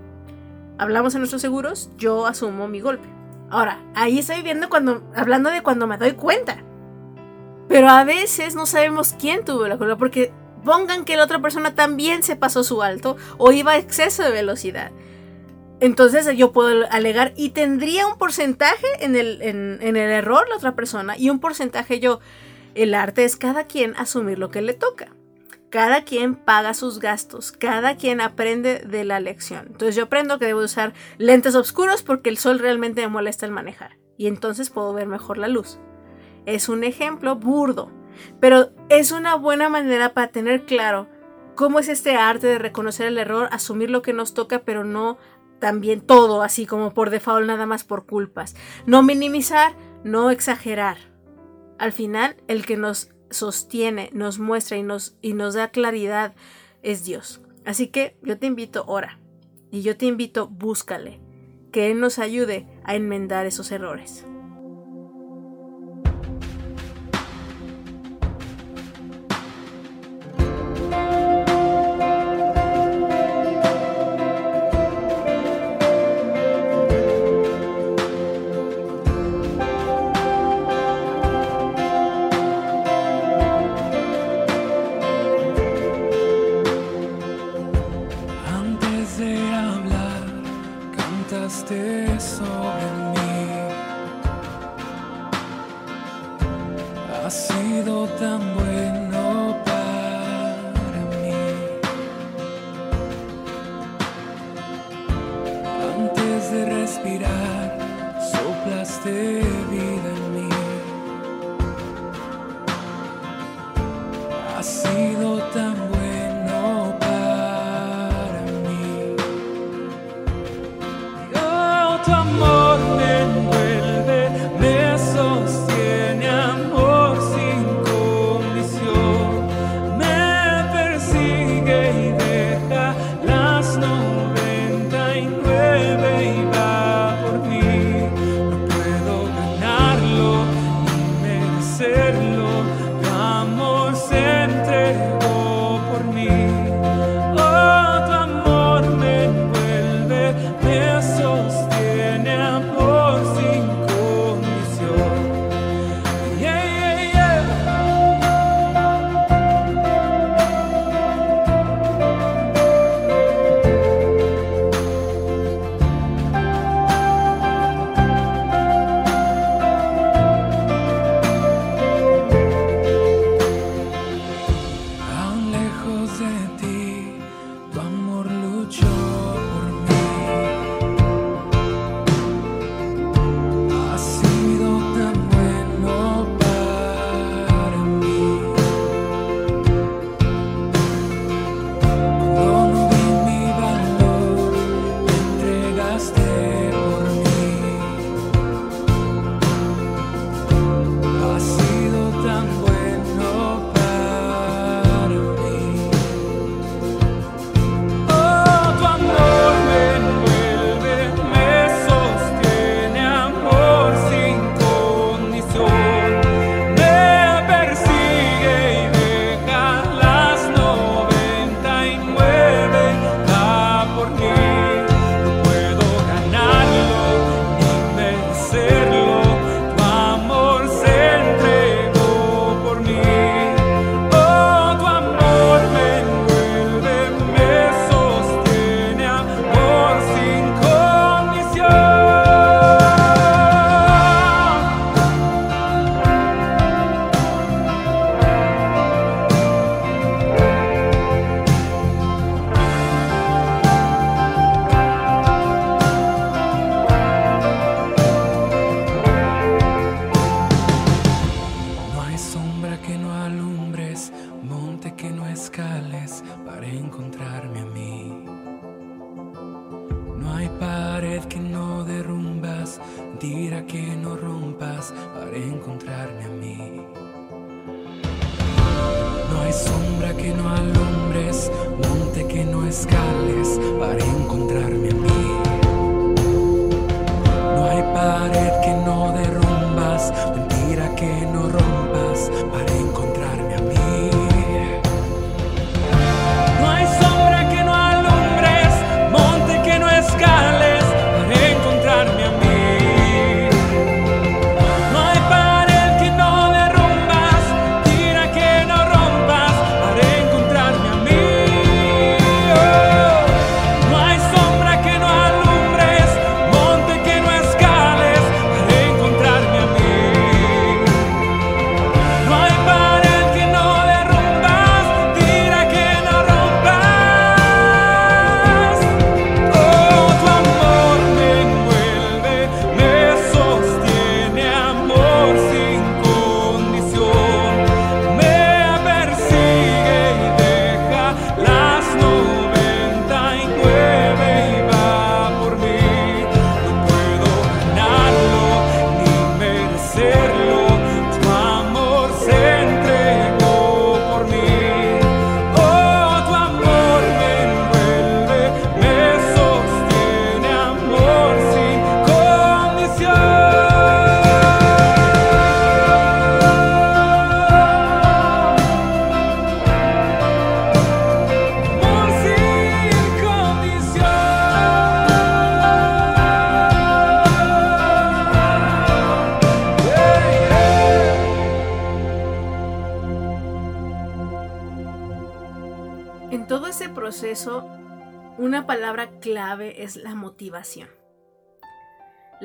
Hablamos 0.77 1.15
en 1.15 1.23
nuestros 1.23 1.41
seguros, 1.41 1.91
yo 1.97 2.27
asumo 2.27 2.69
mi 2.69 2.81
golpe. 2.81 3.09
Ahora, 3.51 3.81
ahí 3.95 4.19
estoy 4.19 4.43
viendo 4.43 4.69
cuando, 4.69 5.03
hablando 5.15 5.51
de 5.51 5.63
cuando 5.63 5.87
me 5.87 5.97
doy 5.97 6.13
cuenta. 6.13 6.59
Pero 7.67 7.89
a 7.89 8.05
veces 8.05 8.55
no 8.55 8.67
sabemos 8.67 9.15
quién 9.19 9.45
tuvo 9.45 9.67
la 9.67 9.79
culpa, 9.79 9.97
porque 9.97 10.33
pongan 10.65 11.05
que 11.07 11.17
la 11.17 11.25
otra 11.25 11.41
persona 11.41 11.75
también 11.75 12.23
se 12.23 12.37
pasó 12.37 12.63
su 12.63 12.83
alto 12.83 13.17
o 13.39 13.53
iba 13.53 13.73
a 13.73 13.79
exceso 13.79 14.23
de 14.23 14.33
velocidad. 14.33 14.91
Entonces 15.81 16.27
yo 16.37 16.53
puedo 16.53 16.87
alegar 16.91 17.33
y 17.37 17.51
tendría 17.51 18.07
un 18.07 18.17
porcentaje 18.17 18.87
en 19.01 19.17
el, 19.17 19.43
en 19.43 19.81
el 19.83 19.97
error 19.97 20.49
la 20.49 20.57
otra 20.57 20.75
persona 20.75 21.17
y 21.19 21.31
un 21.31 21.41
porcentaje 21.41 22.01
yo. 22.01 22.21
El 22.75 22.95
arte 22.95 23.25
es 23.25 23.37
cada 23.37 23.65
quien 23.65 23.95
asumir 23.97 24.39
lo 24.39 24.51
que 24.51 24.63
le 24.63 24.75
toca. 24.75 25.09
Cada 25.71 26.05
quien 26.05 26.37
paga 26.37 26.75
sus 26.75 27.01
gastos, 27.01 27.53
cada 27.53 27.97
quien 27.97 28.21
aprende 28.21 28.81
de 28.81 29.05
la 29.05 29.21
lección. 29.21 29.67
Entonces 29.67 29.97
yo 29.97 30.05
aprendo 30.05 30.39
que 30.39 30.47
debo 30.47 30.61
usar 30.61 30.93
lentes 31.19 31.55
oscuros 31.57 32.03
porque 32.03 32.31
el 32.31 32.39
sol 32.39 32.59
realmente 32.61 33.01
me 33.01 33.09
molesta 33.09 33.47
el 33.47 33.53
manejar 33.53 33.97
y 34.17 34.27
entonces 34.27 34.71
puedo 34.71 34.93
ver 34.93 35.07
mejor 35.07 35.39
la 35.39 35.49
luz. 35.49 35.79
Es 36.47 36.69
un 36.69 36.85
ejemplo 36.85 37.37
burdo, 37.37 37.91
pero 38.41 38.71
es 38.89 39.11
una 39.13 39.35
buena 39.35 39.69
manera 39.69 40.15
para 40.15 40.29
tener 40.29 40.65
claro 40.65 41.09
cómo 41.55 41.79
es 41.79 41.89
este 41.89 42.17
arte 42.17 42.47
de 42.47 42.59
reconocer 42.59 43.07
el 43.07 43.19
error, 43.19 43.49
asumir 43.51 43.91
lo 43.91 44.03
que 44.03 44.13
nos 44.13 44.35
toca, 44.35 44.61
pero 44.61 44.85
no 44.85 45.19
también 45.59 46.01
todo 46.01 46.43
así 46.43 46.67
como 46.67 46.93
por 46.93 47.11
default 47.11 47.47
nada 47.47 47.67
más 47.67 47.85
por 47.85 48.07
culpas. 48.07 48.55
No 48.87 49.03
minimizar, 49.03 49.75
no 50.05 50.31
exagerar. 50.31 50.99
Al 51.79 51.93
final, 51.93 52.37
el 52.49 52.65
que 52.67 52.77
nos 52.77 53.11
sostiene, 53.31 54.11
nos 54.13 54.39
muestra 54.39 54.77
y 54.77 54.83
nos, 54.83 55.17
y 55.21 55.33
nos 55.33 55.55
da 55.55 55.69
claridad 55.69 56.35
es 56.83 57.05
Dios. 57.05 57.41
Así 57.65 57.89
que 57.89 58.17
yo 58.23 58.39
te 58.39 58.47
invito, 58.47 58.85
ora. 58.87 59.19
Y 59.71 59.83
yo 59.83 59.97
te 59.97 60.07
invito, 60.07 60.47
búscale. 60.49 61.21
Que 61.73 61.91
Él 61.91 61.99
nos 61.99 62.19
ayude 62.19 62.67
a 62.85 62.95
enmendar 62.95 63.47
esos 63.47 63.73
errores. 63.73 64.25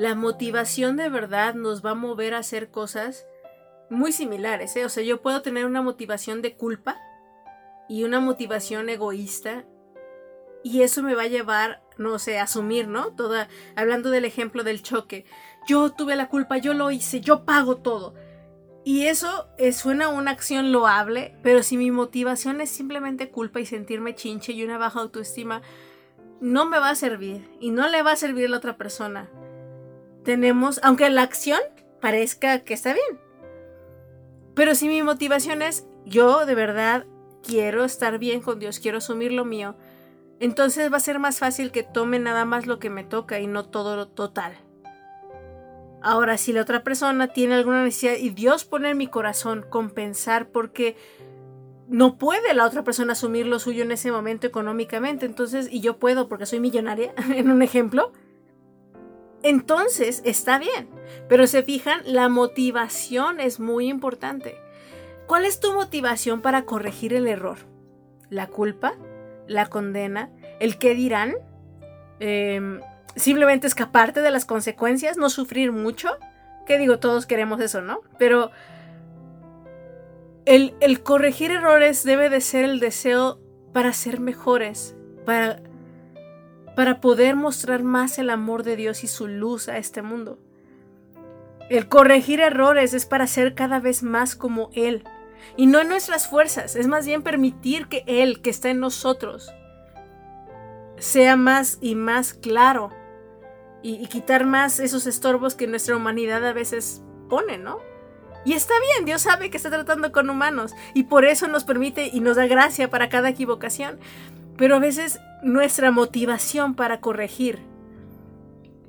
La 0.00 0.14
motivación 0.14 0.96
de 0.96 1.10
verdad 1.10 1.52
nos 1.52 1.84
va 1.84 1.90
a 1.90 1.94
mover 1.94 2.32
a 2.32 2.38
hacer 2.38 2.70
cosas 2.70 3.26
muy 3.90 4.12
similares. 4.12 4.74
¿eh? 4.76 4.86
O 4.86 4.88
sea, 4.88 5.02
yo 5.02 5.20
puedo 5.20 5.42
tener 5.42 5.66
una 5.66 5.82
motivación 5.82 6.40
de 6.40 6.56
culpa 6.56 6.96
y 7.86 8.04
una 8.04 8.18
motivación 8.18 8.88
egoísta 8.88 9.66
y 10.64 10.80
eso 10.80 11.02
me 11.02 11.14
va 11.14 11.24
a 11.24 11.26
llevar, 11.26 11.82
no 11.98 12.18
sé, 12.18 12.38
a 12.38 12.44
asumir, 12.44 12.88
¿no? 12.88 13.08
Toda, 13.08 13.48
hablando 13.76 14.08
del 14.10 14.24
ejemplo 14.24 14.64
del 14.64 14.82
choque. 14.82 15.26
Yo 15.68 15.90
tuve 15.90 16.16
la 16.16 16.30
culpa, 16.30 16.56
yo 16.56 16.72
lo 16.72 16.90
hice, 16.90 17.20
yo 17.20 17.44
pago 17.44 17.76
todo. 17.76 18.14
Y 18.84 19.04
eso 19.04 19.48
eh, 19.58 19.74
suena 19.74 20.08
una 20.08 20.30
acción 20.30 20.72
loable, 20.72 21.36
pero 21.42 21.62
si 21.62 21.76
mi 21.76 21.90
motivación 21.90 22.62
es 22.62 22.70
simplemente 22.70 23.28
culpa 23.28 23.60
y 23.60 23.66
sentirme 23.66 24.14
chinche 24.14 24.52
y 24.52 24.64
una 24.64 24.78
baja 24.78 25.00
autoestima, 25.00 25.60
no 26.40 26.64
me 26.64 26.78
va 26.78 26.88
a 26.88 26.94
servir 26.94 27.50
y 27.60 27.70
no 27.70 27.86
le 27.90 28.02
va 28.02 28.12
a 28.12 28.16
servir 28.16 28.46
a 28.46 28.48
la 28.48 28.56
otra 28.56 28.78
persona. 28.78 29.28
Tenemos, 30.24 30.80
aunque 30.82 31.08
la 31.10 31.22
acción 31.22 31.60
parezca 32.00 32.60
que 32.60 32.74
está 32.74 32.92
bien. 32.92 33.20
Pero 34.54 34.74
si 34.74 34.88
mi 34.88 35.02
motivación 35.02 35.62
es 35.62 35.86
yo 36.04 36.46
de 36.46 36.54
verdad 36.54 37.06
quiero 37.42 37.84
estar 37.84 38.18
bien 38.18 38.40
con 38.40 38.58
Dios, 38.58 38.78
quiero 38.80 38.98
asumir 38.98 39.32
lo 39.32 39.44
mío, 39.44 39.76
entonces 40.40 40.92
va 40.92 40.96
a 40.96 41.00
ser 41.00 41.18
más 41.18 41.38
fácil 41.38 41.70
que 41.70 41.82
tome 41.82 42.18
nada 42.18 42.44
más 42.44 42.66
lo 42.66 42.78
que 42.78 42.90
me 42.90 43.04
toca 43.04 43.40
y 43.40 43.46
no 43.46 43.66
todo 43.66 43.96
lo 43.96 44.08
total. 44.08 44.56
Ahora, 46.02 46.38
si 46.38 46.52
la 46.52 46.62
otra 46.62 46.82
persona 46.82 47.28
tiene 47.28 47.54
alguna 47.54 47.84
necesidad 47.84 48.14
y 48.14 48.30
Dios 48.30 48.64
pone 48.64 48.90
en 48.90 48.96
mi 48.96 49.06
corazón 49.06 49.66
compensar 49.68 50.48
porque 50.48 50.96
no 51.88 52.16
puede 52.16 52.54
la 52.54 52.64
otra 52.64 52.84
persona 52.84 53.12
asumir 53.12 53.46
lo 53.46 53.58
suyo 53.58 53.82
en 53.82 53.92
ese 53.92 54.10
momento 54.10 54.46
económicamente, 54.46 55.26
entonces, 55.26 55.68
y 55.70 55.80
yo 55.80 55.98
puedo 55.98 56.28
porque 56.28 56.46
soy 56.46 56.60
millonaria, 56.60 57.12
en 57.34 57.50
un 57.50 57.62
ejemplo, 57.62 58.12
entonces 59.42 60.22
está 60.24 60.58
bien. 60.58 60.88
Pero 61.28 61.46
se 61.46 61.62
fijan, 61.62 62.00
la 62.04 62.28
motivación 62.28 63.40
es 63.40 63.60
muy 63.60 63.88
importante. 63.88 64.56
¿Cuál 65.26 65.44
es 65.44 65.60
tu 65.60 65.72
motivación 65.72 66.40
para 66.40 66.64
corregir 66.64 67.14
el 67.14 67.28
error? 67.28 67.58
¿La 68.30 68.48
culpa? 68.48 68.94
¿La 69.46 69.66
condena? 69.66 70.30
¿El 70.58 70.76
qué 70.78 70.94
dirán? 70.94 71.34
Eh, 72.18 72.80
simplemente 73.16 73.66
escaparte 73.66 74.20
de 74.20 74.30
las 74.30 74.44
consecuencias, 74.44 75.16
no 75.16 75.30
sufrir 75.30 75.72
mucho. 75.72 76.08
Que 76.66 76.78
digo, 76.78 76.98
todos 76.98 77.26
queremos 77.26 77.60
eso, 77.60 77.80
¿no? 77.80 78.00
Pero 78.18 78.50
el, 80.44 80.74
el, 80.80 81.02
corregir 81.02 81.50
errores 81.50 82.04
debe 82.04 82.28
de 82.28 82.40
ser 82.40 82.64
el 82.64 82.80
deseo 82.80 83.40
para 83.72 83.92
ser 83.92 84.20
mejores, 84.20 84.96
para, 85.24 85.60
para 86.76 87.00
poder 87.00 87.36
mostrar 87.36 87.82
más 87.82 88.18
el 88.18 88.30
amor 88.30 88.62
de 88.62 88.76
Dios 88.76 89.04
y 89.04 89.06
su 89.06 89.28
luz 89.28 89.68
a 89.68 89.78
este 89.78 90.02
mundo. 90.02 90.38
El 91.68 91.88
corregir 91.88 92.40
errores 92.40 92.94
es 92.94 93.06
para 93.06 93.26
ser 93.26 93.54
cada 93.54 93.80
vez 93.80 94.02
más 94.02 94.34
como 94.34 94.70
Él. 94.74 95.04
Y 95.56 95.66
no 95.66 95.80
en 95.80 95.88
nuestras 95.88 96.28
fuerzas, 96.28 96.76
es 96.76 96.86
más 96.86 97.06
bien 97.06 97.22
permitir 97.22 97.86
que 97.86 98.04
Él, 98.06 98.42
que 98.42 98.50
está 98.50 98.70
en 98.70 98.80
nosotros, 98.80 99.52
sea 100.98 101.36
más 101.36 101.78
y 101.80 101.94
más 101.94 102.34
claro 102.34 102.90
y, 103.82 104.06
quitar 104.08 104.44
más 104.44 104.80
esos 104.80 105.06
estorbos 105.06 105.54
que 105.54 105.66
nuestra 105.66 105.96
humanidad 105.96 106.44
a 106.46 106.52
veces 106.52 107.02
pone, 107.28 107.58
¿no? 107.58 107.78
Y 108.44 108.54
está 108.54 108.74
bien, 108.80 109.04
Dios 109.04 109.22
sabe 109.22 109.50
que 109.50 109.56
está 109.56 109.70
tratando 109.70 110.12
con 110.12 110.30
humanos 110.30 110.72
y 110.94 111.04
por 111.04 111.24
eso 111.24 111.46
nos 111.46 111.64
permite 111.64 112.10
y 112.12 112.20
nos 112.20 112.36
da 112.36 112.46
gracia 112.46 112.90
para 112.90 113.08
cada 113.08 113.28
equivocación. 113.28 113.98
Pero 114.56 114.76
a 114.76 114.78
veces 114.78 115.20
nuestra 115.42 115.90
motivación 115.90 116.74
para 116.74 117.00
corregir 117.00 117.70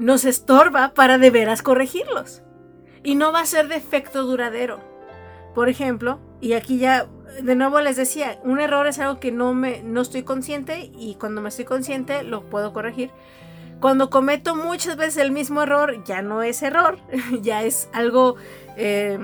nos 0.01 0.25
estorba 0.25 0.93
para 0.95 1.19
de 1.19 1.29
veras 1.29 1.61
corregirlos. 1.61 2.41
Y 3.03 3.15
no 3.15 3.31
va 3.31 3.41
a 3.41 3.45
ser 3.45 3.67
de 3.67 3.75
efecto 3.75 4.23
duradero. 4.23 4.79
Por 5.53 5.69
ejemplo, 5.69 6.19
y 6.41 6.53
aquí 6.53 6.79
ya 6.79 7.07
de 7.41 7.55
nuevo 7.55 7.79
les 7.81 7.97
decía, 7.97 8.39
un 8.43 8.59
error 8.59 8.87
es 8.87 8.99
algo 8.99 9.19
que 9.19 9.31
no 9.31 9.53
me 9.53 9.83
no 9.83 10.01
estoy 10.01 10.23
consciente 10.23 10.91
y 10.97 11.15
cuando 11.15 11.41
me 11.41 11.49
estoy 11.49 11.65
consciente 11.65 12.23
lo 12.23 12.43
puedo 12.49 12.73
corregir. 12.73 13.11
Cuando 13.79 14.09
cometo 14.09 14.55
muchas 14.55 14.97
veces 14.97 15.17
el 15.17 15.31
mismo 15.31 15.63
error, 15.63 16.03
ya 16.03 16.21
no 16.21 16.43
es 16.43 16.61
error, 16.61 16.97
ya 17.41 17.63
es 17.63 17.89
algo 17.93 18.35
eh, 18.77 19.19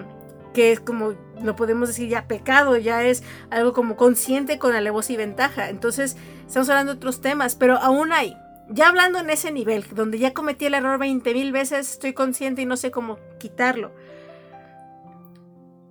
que 0.54 0.72
es 0.72 0.80
como, 0.80 1.14
lo 1.42 1.56
podemos 1.56 1.90
decir 1.90 2.10
ya 2.10 2.28
pecado, 2.28 2.78
ya 2.78 3.04
es 3.04 3.24
algo 3.50 3.74
como 3.74 3.96
consciente 3.96 4.58
con 4.60 4.76
alevosía 4.76 5.16
y 5.16 5.18
ventaja. 5.18 5.70
Entonces, 5.70 6.18
estamos 6.48 6.70
hablando 6.70 6.94
de 6.94 6.98
otros 6.98 7.22
temas, 7.22 7.56
pero 7.56 7.78
aún 7.78 8.12
hay. 8.12 8.36
Ya 8.70 8.90
hablando 8.90 9.20
en 9.20 9.30
ese 9.30 9.52
nivel, 9.52 9.86
donde 9.94 10.20
ya 10.20 10.34
cometí 10.34 10.66
el 10.66 10.74
error 10.74 10.98
20 11.00 11.34
mil 11.34 11.52
veces, 11.52 11.92
estoy 11.92 12.14
consciente 12.14 12.62
y 12.62 12.66
no 12.66 12.76
sé 12.76 12.92
cómo 12.92 13.20
quitarlo. 13.40 13.92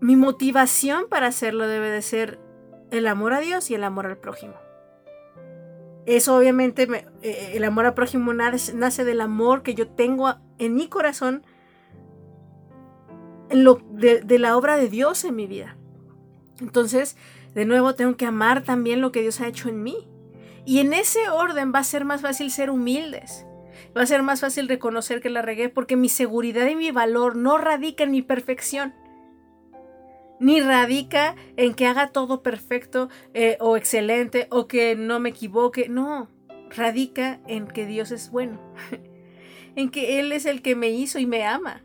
Mi 0.00 0.16
motivación 0.16 1.06
para 1.08 1.28
hacerlo 1.28 1.66
debe 1.68 1.88
de 1.90 2.02
ser 2.02 2.38
el 2.90 3.06
amor 3.06 3.32
a 3.32 3.40
Dios 3.40 3.70
y 3.70 3.74
el 3.74 3.84
amor 3.84 4.06
al 4.06 4.18
prójimo. 4.18 4.54
Eso 6.04 6.36
obviamente, 6.36 6.86
eh, 7.22 7.52
el 7.54 7.64
amor 7.64 7.86
al 7.86 7.94
prójimo 7.94 8.32
nace, 8.32 9.04
del 9.04 9.20
amor 9.20 9.62
que 9.62 9.74
yo 9.74 9.88
tengo 9.88 10.36
en 10.58 10.74
mi 10.74 10.88
corazón 10.88 11.44
de 13.48 14.38
la 14.38 14.56
obra 14.56 14.76
de 14.76 14.88
Dios 14.88 15.24
en 15.24 15.34
mi 15.34 15.46
vida. 15.46 15.76
Entonces, 16.60 17.16
de 17.54 17.64
nuevo, 17.64 17.94
tengo 17.94 18.16
que 18.16 18.26
amar 18.26 18.62
también 18.62 19.00
lo 19.00 19.12
que 19.12 19.22
Dios 19.22 19.40
ha 19.40 19.48
hecho 19.48 19.68
en 19.68 19.82
mí. 19.82 20.06
Y 20.66 20.80
en 20.80 20.92
ese 20.92 21.30
orden 21.30 21.72
va 21.74 21.78
a 21.78 21.84
ser 21.84 22.04
más 22.04 22.20
fácil 22.20 22.50
ser 22.50 22.68
humildes. 22.68 23.46
Va 23.96 24.02
a 24.02 24.06
ser 24.06 24.22
más 24.22 24.40
fácil 24.40 24.68
reconocer 24.68 25.22
que 25.22 25.30
la 25.30 25.40
regué 25.40 25.70
porque 25.70 25.96
mi 25.96 26.10
seguridad 26.10 26.66
y 26.66 26.76
mi 26.76 26.90
valor 26.90 27.36
no 27.36 27.56
radica 27.56 28.04
en 28.04 28.10
mi 28.10 28.20
perfección 28.20 28.92
ni 30.38 30.60
radica 30.60 31.34
en 31.56 31.74
que 31.74 31.86
haga 31.86 32.08
todo 32.08 32.42
perfecto 32.42 33.08
eh, 33.34 33.56
o 33.60 33.76
excelente 33.76 34.46
o 34.50 34.66
que 34.66 34.96
no 34.96 35.20
me 35.20 35.30
equivoque. 35.30 35.88
No, 35.88 36.28
radica 36.74 37.40
en 37.46 37.66
que 37.66 37.86
Dios 37.86 38.10
es 38.10 38.30
bueno, 38.30 38.60
en 39.76 39.90
que 39.90 40.20
Él 40.20 40.32
es 40.32 40.46
el 40.46 40.62
que 40.62 40.74
me 40.74 40.90
hizo 40.90 41.18
y 41.18 41.26
me 41.26 41.44
ama. 41.44 41.82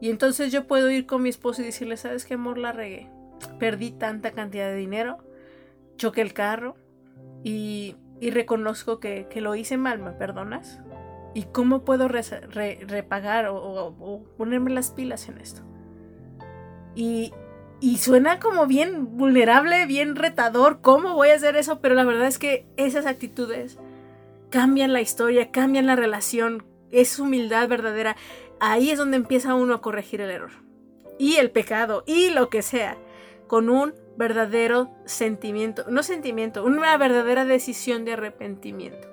Y 0.00 0.10
entonces 0.10 0.50
yo 0.52 0.66
puedo 0.66 0.90
ir 0.90 1.06
con 1.06 1.22
mi 1.22 1.28
esposo 1.28 1.62
y 1.62 1.66
decirle, 1.66 1.96
¿sabes 1.96 2.24
qué 2.24 2.34
amor 2.34 2.58
la 2.58 2.72
regué? 2.72 3.08
Perdí 3.58 3.92
tanta 3.92 4.32
cantidad 4.32 4.68
de 4.68 4.76
dinero, 4.76 5.18
choqué 5.96 6.22
el 6.22 6.32
carro 6.32 6.76
y, 7.44 7.96
reconozco 8.20 9.00
que, 9.00 9.26
lo 9.36 9.54
hice 9.54 9.76
mal, 9.76 9.98
¿me 9.98 10.12
perdonas? 10.12 10.80
¿Y 11.34 11.44
cómo 11.44 11.84
puedo 11.84 12.08
repagar 12.08 13.46
o, 13.48 14.24
ponerme 14.36 14.70
las 14.70 14.90
pilas 14.90 15.28
en 15.28 15.38
esto? 15.38 15.62
Y 16.94 17.32
suena 17.98 18.38
como 18.38 18.66
bien 18.66 19.16
vulnerable, 19.16 19.86
bien 19.86 20.14
retador. 20.14 20.80
¿Cómo 20.80 21.14
voy 21.14 21.30
a 21.30 21.34
hacer 21.34 21.56
eso? 21.56 21.80
Pero 21.80 21.94
la 21.94 22.04
verdad 22.04 22.26
es 22.26 22.38
que 22.38 22.66
esas 22.76 23.06
actitudes 23.06 23.78
cambian 24.50 24.92
la 24.92 25.00
historia, 25.00 25.50
cambian 25.50 25.86
la 25.86 25.96
relación. 25.96 26.64
Es 26.92 27.18
humildad 27.18 27.68
verdadera. 27.68 28.16
Ahí 28.60 28.90
es 28.90 28.98
donde 28.98 29.16
empieza 29.16 29.54
uno 29.54 29.74
a 29.74 29.80
corregir 29.80 30.20
el 30.20 30.30
error. 30.30 30.52
Y 31.18 31.36
el 31.36 31.50
pecado, 31.50 32.04
y 32.06 32.30
lo 32.30 32.50
que 32.50 32.62
sea. 32.62 32.96
Con 33.48 33.68
un 33.68 33.94
verdadero 34.16 34.90
sentimiento. 35.04 35.84
No 35.88 36.02
sentimiento, 36.02 36.64
una 36.64 36.96
verdadera 36.96 37.44
decisión 37.44 38.04
de 38.04 38.12
arrepentimiento. 38.12 39.08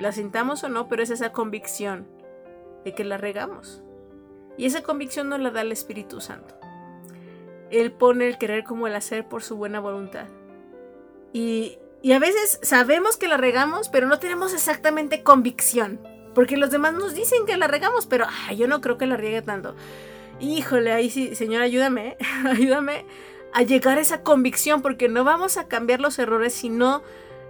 La 0.00 0.12
sintamos 0.12 0.64
o 0.64 0.68
no, 0.68 0.88
pero 0.88 1.02
es 1.02 1.10
esa 1.10 1.32
convicción 1.32 2.06
de 2.84 2.94
que 2.94 3.04
la 3.04 3.16
regamos. 3.16 3.82
Y 4.56 4.66
esa 4.66 4.82
convicción 4.82 5.28
nos 5.28 5.40
la 5.40 5.50
da 5.50 5.62
el 5.62 5.72
Espíritu 5.72 6.20
Santo. 6.20 6.54
Él 7.70 7.92
pone 7.92 8.26
el 8.26 8.38
querer 8.38 8.64
como 8.64 8.86
el 8.86 8.94
hacer 8.94 9.26
por 9.26 9.42
su 9.42 9.56
buena 9.56 9.80
voluntad. 9.80 10.26
Y, 11.32 11.78
a 12.12 12.18
veces 12.18 12.60
sabemos 12.62 13.16
que 13.16 13.28
la 13.28 13.36
regamos, 13.36 13.88
pero 13.88 14.06
no 14.06 14.18
tenemos 14.18 14.52
exactamente 14.52 15.22
convicción. 15.22 15.98
Porque 16.34 16.56
los 16.56 16.70
demás 16.70 16.94
nos 16.94 17.14
dicen 17.14 17.46
que 17.46 17.56
la 17.56 17.68
regamos, 17.68 18.06
pero 18.06 18.26
yo 18.56 18.66
no 18.68 18.80
creo 18.80 18.98
que 18.98 19.06
la 19.06 19.16
riegue 19.16 19.42
tanto. 19.42 19.74
Híjole, 20.40 20.92
ahí 20.92 21.10
sí, 21.10 21.34
Señor, 21.36 21.62
ayúdame, 21.62 22.16
ayúdame 22.44 23.06
a 23.54 23.62
llegar 23.62 23.98
a 23.98 24.00
esa 24.00 24.22
convicción, 24.22 24.82
porque 24.82 25.08
no 25.08 25.24
vamos 25.24 25.56
a 25.56 25.68
cambiar 25.68 26.00
los 26.00 26.18
errores 26.18 26.52
si 26.52 26.68
no 26.68 27.02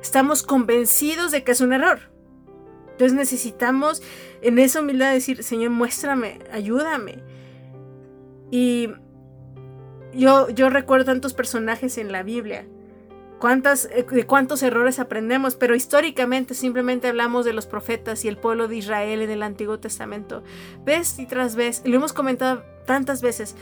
estamos 0.03 0.43
convencidos 0.43 1.33
de 1.33 1.43
que 1.43 1.53
es 1.53 1.63
un 1.63 1.73
error. 1.73 1.99
Entonces 2.93 3.17
necesitamos 3.17 4.03
en 4.43 4.59
esa 4.59 4.83
humildad 4.83 5.13
decir, 5.13 5.43
Señor, 5.43 5.71
muéstrame, 5.71 6.41
ayúdame. 6.53 7.25
Y 8.51 8.91
yo, 10.13 10.51
yo 10.51 10.69
recuerdo 10.69 11.07
tantos 11.07 11.33
personajes 11.33 11.97
en 11.97 12.13
la 12.13 12.23
Biblia. 12.23 12.67
Cuántas, 13.41 13.87
eh, 13.87 14.07
de 14.09 14.27
cuántos 14.27 14.63
errores 14.63 14.99
aprendemos, 14.99 15.57
pero 15.57 15.75
históricamente 15.75 16.55
simplemente 16.55 17.09
hablamos 17.09 17.45
de 17.45 17.53
los 17.55 17.67
profetas 17.67 18.25
y 18.25 18.29
el 18.29 18.37
pueblo 18.37 18.69
de 18.69 18.77
Israel 18.77 19.23
en 19.23 19.31
el 19.31 19.43
Antiguo 19.43 19.81
Testamento. 19.81 20.45
Vez 20.85 21.19
y 21.19 21.27
tras 21.27 21.57
vez, 21.57 21.83
lo 21.85 21.97
hemos 21.97 22.13
comentado 22.13 22.63
tantas 22.87 23.23
veces, 23.23 23.57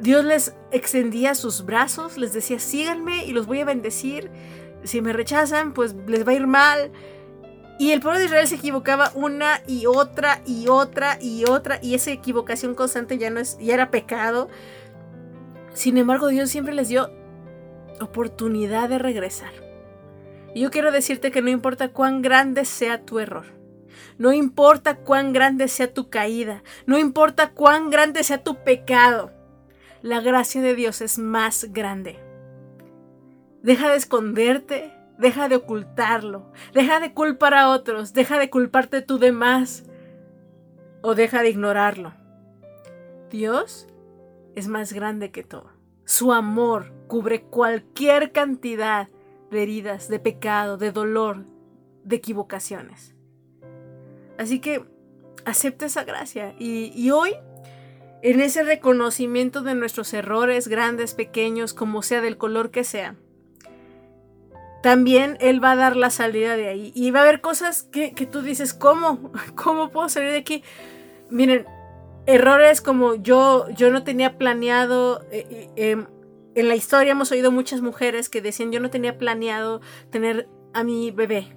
Dios 0.00 0.24
les 0.24 0.54
extendía 0.70 1.34
sus 1.34 1.64
brazos, 1.64 2.18
les 2.18 2.32
decía, 2.32 2.58
síganme 2.58 3.24
y 3.24 3.32
los 3.32 3.46
voy 3.46 3.60
a 3.60 3.64
bendecir. 3.64 4.30
Si 4.82 5.00
me 5.00 5.12
rechazan, 5.12 5.72
pues 5.72 5.94
les 6.06 6.26
va 6.26 6.32
a 6.32 6.34
ir 6.34 6.46
mal. 6.46 6.90
Y 7.78 7.90
el 7.90 8.00
pueblo 8.00 8.18
de 8.18 8.26
Israel 8.26 8.46
se 8.46 8.56
equivocaba 8.56 9.10
una 9.14 9.60
y 9.66 9.86
otra 9.86 10.42
y 10.46 10.68
otra 10.68 11.18
y 11.20 11.44
otra, 11.44 11.80
y 11.82 11.94
esa 11.94 12.12
equivocación 12.12 12.74
constante 12.74 13.18
ya 13.18 13.30
no 13.30 13.40
es, 13.40 13.58
ya 13.58 13.74
era 13.74 13.90
pecado. 13.90 14.48
Sin 15.72 15.98
embargo, 15.98 16.28
Dios 16.28 16.50
siempre 16.50 16.74
les 16.74 16.88
dio 16.88 17.10
oportunidad 18.00 18.88
de 18.88 18.98
regresar. 18.98 19.52
Y 20.54 20.60
yo 20.60 20.70
quiero 20.70 20.92
decirte 20.92 21.32
que 21.32 21.42
no 21.42 21.50
importa 21.50 21.88
cuán 21.88 22.22
grande 22.22 22.64
sea 22.64 23.02
tu 23.02 23.18
error, 23.18 23.46
no 24.18 24.32
importa 24.32 24.96
cuán 24.98 25.32
grande 25.32 25.66
sea 25.66 25.92
tu 25.92 26.10
caída, 26.10 26.62
no 26.86 26.96
importa 26.96 27.50
cuán 27.50 27.90
grande 27.90 28.22
sea 28.22 28.44
tu 28.44 28.62
pecado, 28.62 29.32
la 30.04 30.20
gracia 30.20 30.60
de 30.60 30.74
Dios 30.74 31.00
es 31.00 31.18
más 31.18 31.72
grande. 31.72 32.18
Deja 33.62 33.88
de 33.88 33.96
esconderte, 33.96 34.92
deja 35.16 35.48
de 35.48 35.56
ocultarlo, 35.56 36.52
deja 36.74 37.00
de 37.00 37.14
culpar 37.14 37.54
a 37.54 37.70
otros, 37.70 38.12
deja 38.12 38.38
de 38.38 38.50
culparte 38.50 39.00
tú 39.00 39.18
de 39.18 39.32
más 39.32 39.86
o 41.00 41.14
deja 41.14 41.40
de 41.40 41.48
ignorarlo. 41.48 42.12
Dios 43.30 43.88
es 44.54 44.68
más 44.68 44.92
grande 44.92 45.30
que 45.30 45.42
todo. 45.42 45.70
Su 46.04 46.34
amor 46.34 46.92
cubre 47.08 47.44
cualquier 47.44 48.30
cantidad 48.30 49.08
de 49.50 49.62
heridas, 49.62 50.08
de 50.08 50.18
pecado, 50.18 50.76
de 50.76 50.92
dolor, 50.92 51.46
de 52.02 52.16
equivocaciones. 52.16 53.16
Así 54.36 54.60
que 54.60 54.84
acepta 55.46 55.86
esa 55.86 56.04
gracia 56.04 56.54
y, 56.58 56.92
y 56.94 57.10
hoy 57.10 57.34
en 58.24 58.40
ese 58.40 58.62
reconocimiento 58.62 59.60
de 59.60 59.74
nuestros 59.74 60.14
errores, 60.14 60.66
grandes, 60.66 61.12
pequeños, 61.12 61.74
como 61.74 62.00
sea, 62.00 62.22
del 62.22 62.38
color 62.38 62.70
que 62.70 62.82
sea, 62.82 63.16
también 64.82 65.36
Él 65.40 65.62
va 65.62 65.72
a 65.72 65.76
dar 65.76 65.94
la 65.94 66.08
salida 66.08 66.56
de 66.56 66.68
ahí. 66.68 66.90
Y 66.94 67.10
va 67.10 67.20
a 67.20 67.22
haber 67.24 67.42
cosas 67.42 67.82
que, 67.82 68.12
tú 68.32 68.40
dices, 68.40 68.72
¿cómo? 68.72 69.30
¿Cómo 69.54 69.90
puedo 69.90 70.08
salir 70.08 70.30
de 70.30 70.38
aquí? 70.38 70.64
Miren, 71.28 71.66
errores 72.24 72.80
como 72.80 73.14
yo, 73.14 73.68
yo 73.76 73.90
no 73.90 74.04
tenía 74.04 74.38
planeado, 74.38 75.26
eh, 75.30 75.68
em, 75.76 76.06
en 76.54 76.68
la 76.68 76.76
historia 76.76 77.12
hemos 77.12 77.30
oído 77.30 77.52
muchas 77.52 77.82
mujeres 77.82 78.30
que 78.30 78.40
decían, 78.40 78.72
yo 78.72 78.80
no 78.80 78.88
tenía 78.88 79.18
planeado 79.18 79.82
tener 80.08 80.48
a 80.72 80.82
mi 80.82 81.10
bebé. 81.10 81.54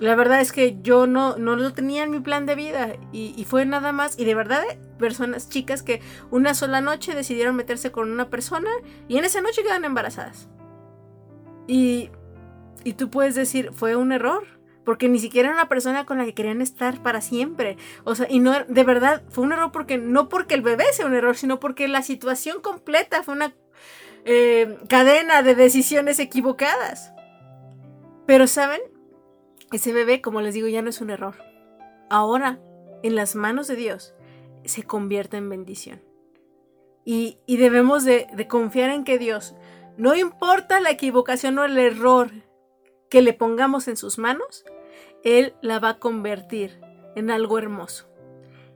La 0.00 0.16
verdad 0.16 0.40
es 0.40 0.50
que 0.50 0.78
yo 0.82 1.06
no, 1.06 1.36
no 1.36 1.54
lo 1.54 1.72
tenía 1.72 2.02
en 2.02 2.10
mi 2.10 2.18
plan 2.18 2.44
de 2.44 2.56
vida 2.56 2.96
y 3.12 3.44
fue 3.48 3.64
nada 3.66 3.92
más, 3.92 4.18
y 4.18 4.24
de 4.24 4.34
verdad, 4.34 4.64
personas 4.98 5.48
chicas 5.48 5.82
que 5.82 6.00
una 6.30 6.54
sola 6.54 6.80
noche 6.80 7.14
decidieron 7.14 7.56
meterse 7.56 7.92
con 7.92 8.10
una 8.10 8.30
persona 8.30 8.70
y 9.08 9.18
en 9.18 9.24
esa 9.24 9.40
noche 9.40 9.62
quedan 9.62 9.84
embarazadas. 9.84 10.48
Y, 11.66 12.10
y 12.84 12.94
tú 12.94 13.10
puedes 13.10 13.34
decir, 13.34 13.70
fue 13.72 13.96
un 13.96 14.12
error, 14.12 14.46
porque 14.84 15.08
ni 15.08 15.18
siquiera 15.18 15.48
era 15.48 15.56
una 15.56 15.68
persona 15.68 16.04
con 16.04 16.18
la 16.18 16.24
que 16.24 16.34
querían 16.34 16.60
estar 16.60 17.02
para 17.02 17.20
siempre. 17.20 17.76
O 18.04 18.14
sea, 18.14 18.26
y 18.28 18.38
no, 18.38 18.52
de 18.64 18.84
verdad, 18.84 19.22
fue 19.30 19.44
un 19.44 19.52
error 19.52 19.72
porque, 19.72 19.98
no 19.98 20.28
porque 20.28 20.54
el 20.54 20.62
bebé 20.62 20.84
sea 20.92 21.06
un 21.06 21.14
error, 21.14 21.36
sino 21.36 21.58
porque 21.58 21.88
la 21.88 22.02
situación 22.02 22.60
completa 22.60 23.22
fue 23.22 23.34
una 23.34 23.54
eh, 24.24 24.78
cadena 24.88 25.42
de 25.42 25.54
decisiones 25.54 26.18
equivocadas. 26.18 27.12
Pero, 28.26 28.46
¿saben? 28.46 28.80
Ese 29.72 29.92
bebé, 29.92 30.20
como 30.20 30.40
les 30.40 30.54
digo, 30.54 30.68
ya 30.68 30.82
no 30.82 30.90
es 30.90 31.00
un 31.00 31.10
error. 31.10 31.36
Ahora, 32.10 32.60
en 33.02 33.16
las 33.16 33.34
manos 33.34 33.66
de 33.66 33.76
Dios, 33.76 34.14
se 34.64 34.82
convierte 34.82 35.36
en 35.36 35.48
bendición. 35.48 36.02
Y, 37.04 37.38
y 37.46 37.58
debemos 37.58 38.04
de, 38.04 38.26
de 38.34 38.48
confiar 38.48 38.90
en 38.90 39.04
que 39.04 39.18
Dios 39.18 39.54
no 39.96 40.14
importa 40.16 40.80
la 40.80 40.90
equivocación 40.90 41.58
o 41.58 41.64
el 41.64 41.78
error 41.78 42.30
que 43.10 43.22
le 43.22 43.32
pongamos 43.32 43.86
en 43.88 43.96
sus 43.96 44.18
manos, 44.18 44.64
Él 45.22 45.54
la 45.60 45.78
va 45.78 45.90
a 45.90 45.98
convertir 45.98 46.80
en 47.14 47.30
algo 47.30 47.58
hermoso. 47.58 48.08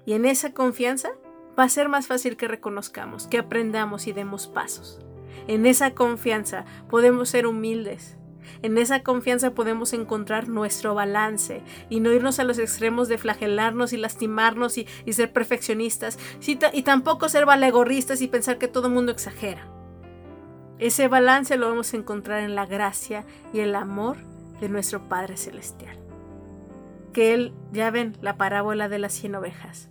Y 0.07 0.13
en 0.13 0.27
esa 0.27 0.53
confianza 0.53 1.11
va 1.59 1.65
a 1.65 1.69
ser 1.69 1.89
más 1.89 2.07
fácil 2.07 2.37
que 2.37 2.47
reconozcamos, 2.47 3.27
que 3.27 3.39
aprendamos 3.39 4.07
y 4.07 4.13
demos 4.13 4.47
pasos. 4.47 5.01
En 5.49 5.67
esa 5.67 5.95
confianza 5.95 6.67
podemos 6.89 7.31
ser 7.31 7.47
humildes. 7.47 8.18
En 8.63 8.79
esa 8.79 9.03
confianza 9.03 9.55
podemos 9.55 9.93
encontrar 9.93 10.49
nuestro 10.49 10.95
balance 10.95 11.63
y 11.89 12.01
no 12.01 12.13
irnos 12.13 12.39
a 12.39 12.45
los 12.45 12.59
extremos 12.59 13.09
de 13.09 13.19
flagelarnos 13.19 13.93
y 13.93 13.97
lastimarnos 13.97 14.79
y, 14.79 14.87
ser 15.13 15.33
perfeccionistas 15.33 16.19
y 16.47 16.83
tampoco 16.83 17.29
ser 17.29 17.45
valegorristas 17.47 18.21
y 18.21 18.29
pensar 18.29 18.59
que 18.59 18.69
todo 18.69 18.89
el 18.89 18.95
mundo 18.95 19.13
exagera. 19.13 19.67
Ese 20.79 21.09
balance 21.09 21.57
lo 21.57 21.69
vamos 21.69 21.93
a 21.93 21.97
encontrar 21.97 22.41
en 22.41 22.55
la 22.55 22.65
gracia 22.65 23.25
y 23.53 23.61
el 23.61 23.75
amor 23.75 24.17
de 24.61 24.69
nuestro 24.69 25.09
Padre 25.09 25.37
Celestial. 25.37 25.97
Que 27.13 27.35
Él, 27.35 27.53
ya 27.73 27.91
ven 27.91 28.17
la 28.21 28.37
parábola 28.37 28.89
de 28.89 29.01
las 29.01 29.13
cien 29.13 29.35
ovejas, 29.35 29.91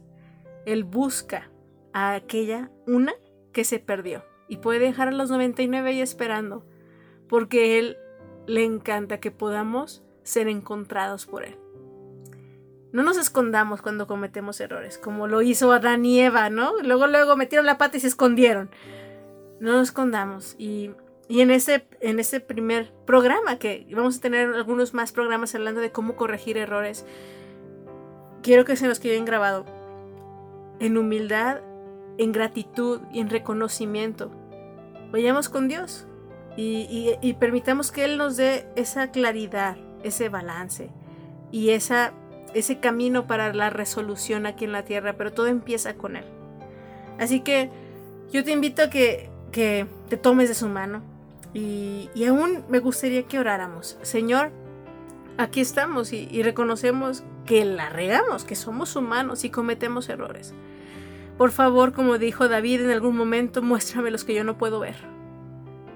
Él 0.65 0.85
busca 0.85 1.49
a 1.93 2.13
aquella 2.13 2.71
una 2.85 3.13
que 3.51 3.65
se 3.65 3.79
perdió 3.79 4.23
y 4.47 4.57
puede 4.57 4.79
dejar 4.79 5.09
a 5.09 5.11
los 5.11 5.29
99 5.29 5.89
ahí 5.89 6.01
esperando, 6.01 6.65
porque 7.27 7.79
Él 7.79 7.97
le 8.47 8.63
encanta 8.63 9.19
que 9.19 9.29
podamos 9.29 10.03
ser 10.23 10.47
encontrados 10.47 11.27
por 11.27 11.43
Él. 11.43 11.55
No 12.91 13.03
nos 13.03 13.17
escondamos 13.17 13.81
cuando 13.81 14.07
cometemos 14.07 14.59
errores, 14.59 14.97
como 14.97 15.27
lo 15.27 15.41
hizo 15.41 15.71
Adán 15.71 16.05
y 16.05 16.19
Eva, 16.19 16.49
¿no? 16.49 16.73
Luego, 16.81 17.05
luego 17.05 17.37
metieron 17.37 17.65
la 17.65 17.77
pata 17.77 17.97
y 17.97 17.99
se 17.99 18.07
escondieron 18.07 18.71
no 19.59 19.73
nos 19.73 19.89
escondamos. 19.89 20.55
Y, 20.57 20.91
en, 21.29 21.51
ese, 21.51 21.85
en 21.99 22.19
ese 22.19 22.39
primer 22.39 22.91
programa, 23.05 23.59
que 23.59 23.87
vamos 23.91 24.17
a 24.17 24.21
tener 24.21 24.53
algunos 24.53 24.93
más 24.93 25.11
programas 25.11 25.53
hablando 25.55 25.81
de 25.81 25.91
cómo 25.91 26.15
corregir 26.15 26.57
errores, 26.57 27.05
quiero 28.41 28.65
que 28.65 28.75
se 28.75 28.87
nos 28.87 28.99
queden 28.99 29.25
grabado 29.25 29.65
en 30.79 30.97
humildad, 30.97 31.61
en 32.17 32.31
gratitud 32.31 33.01
y 33.11 33.19
en 33.19 33.29
reconocimiento. 33.29 34.31
Vayamos 35.11 35.49
con 35.49 35.67
Dios 35.67 36.07
y, 36.57 37.15
y, 37.21 37.33
permitamos 37.35 37.91
que 37.91 38.03
Él 38.03 38.17
nos 38.17 38.35
dé 38.35 38.67
esa 38.75 39.11
claridad, 39.11 39.77
ese 40.03 40.27
balance 40.27 40.89
y 41.51 41.69
esa, 41.69 42.13
ese 42.53 42.79
camino 42.79 43.27
para 43.27 43.53
la 43.53 43.69
resolución 43.69 44.45
aquí 44.45 44.65
en 44.65 44.71
la 44.71 44.83
tierra, 44.83 45.13
pero 45.13 45.31
todo 45.31 45.47
empieza 45.47 45.93
con 45.93 46.15
Él. 46.15 46.25
Así 47.19 47.41
que 47.41 47.69
yo 48.31 48.43
te 48.43 48.51
invito 48.51 48.81
a 48.81 48.89
que 48.89 49.29
que 49.51 49.87
te 50.09 50.17
tomes 50.17 50.49
de 50.49 50.55
su 50.55 50.67
mano. 50.67 51.01
Y, 51.53 52.09
aún 52.27 52.63
me 52.69 52.79
gustaría 52.79 53.23
que 53.23 53.39
oráramos. 53.39 53.97
Señor, 54.01 54.51
aquí 55.37 55.61
estamos 55.61 56.13
y, 56.13 56.27
y 56.29 56.43
reconocemos 56.43 57.23
que 57.45 57.65
la 57.65 57.89
regamos, 57.89 58.43
que 58.43 58.55
somos 58.55 58.95
humanos 58.95 59.43
y 59.43 59.49
cometemos 59.49 60.09
errores. 60.09 60.53
Por 61.37 61.51
favor, 61.51 61.93
como 61.93 62.17
dijo 62.17 62.47
David 62.47 62.81
en 62.81 62.91
algún 62.91 63.15
momento, 63.15 63.61
muéstrame 63.61 64.11
los 64.11 64.23
que 64.23 64.33
yo 64.33 64.43
no 64.43 64.57
puedo 64.57 64.79
ver. 64.79 64.95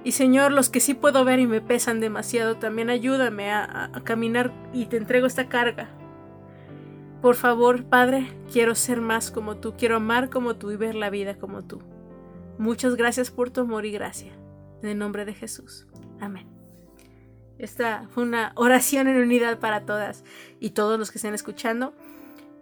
Y 0.03 0.13
Señor, 0.13 0.51
los 0.51 0.69
que 0.69 0.79
sí 0.79 0.93
puedo 0.93 1.23
ver 1.23 1.39
y 1.39 1.47
me 1.47 1.61
pesan 1.61 1.99
demasiado, 1.99 2.57
también 2.57 2.89
ayúdame 2.89 3.51
a, 3.51 3.91
caminar 4.03 4.51
y 4.73 4.85
te 4.85 4.97
entrego 4.97 5.27
esta 5.27 5.47
carga. 5.47 5.89
Por 7.21 7.35
favor, 7.35 7.83
Padre, 7.83 8.27
quiero 8.51 8.73
ser 8.73 8.99
más 8.99 9.29
como 9.29 9.57
tú, 9.57 9.75
quiero 9.77 9.97
amar 9.97 10.31
como 10.31 10.55
tú 10.55 10.71
y 10.71 10.75
ver 10.75 10.95
la 10.95 11.11
vida 11.11 11.35
como 11.35 11.61
tú. 11.61 11.83
Muchas 12.57 12.95
gracias 12.95 13.29
por 13.29 13.51
tu 13.51 13.61
amor 13.61 13.85
y 13.85 13.91
gracia. 13.91 14.33
En 14.81 14.89
el 14.89 14.97
nombre 14.97 15.25
de 15.25 15.35
Jesús. 15.35 15.87
Amén. 16.19 16.47
Esta 17.59 18.07
fue 18.09 18.23
una 18.23 18.53
oración 18.55 19.07
en 19.07 19.17
unidad 19.17 19.59
para 19.59 19.85
todas 19.85 20.23
y 20.59 20.71
todos 20.71 20.97
los 20.97 21.11
que 21.11 21.19
estén 21.19 21.35
escuchando. 21.35 21.93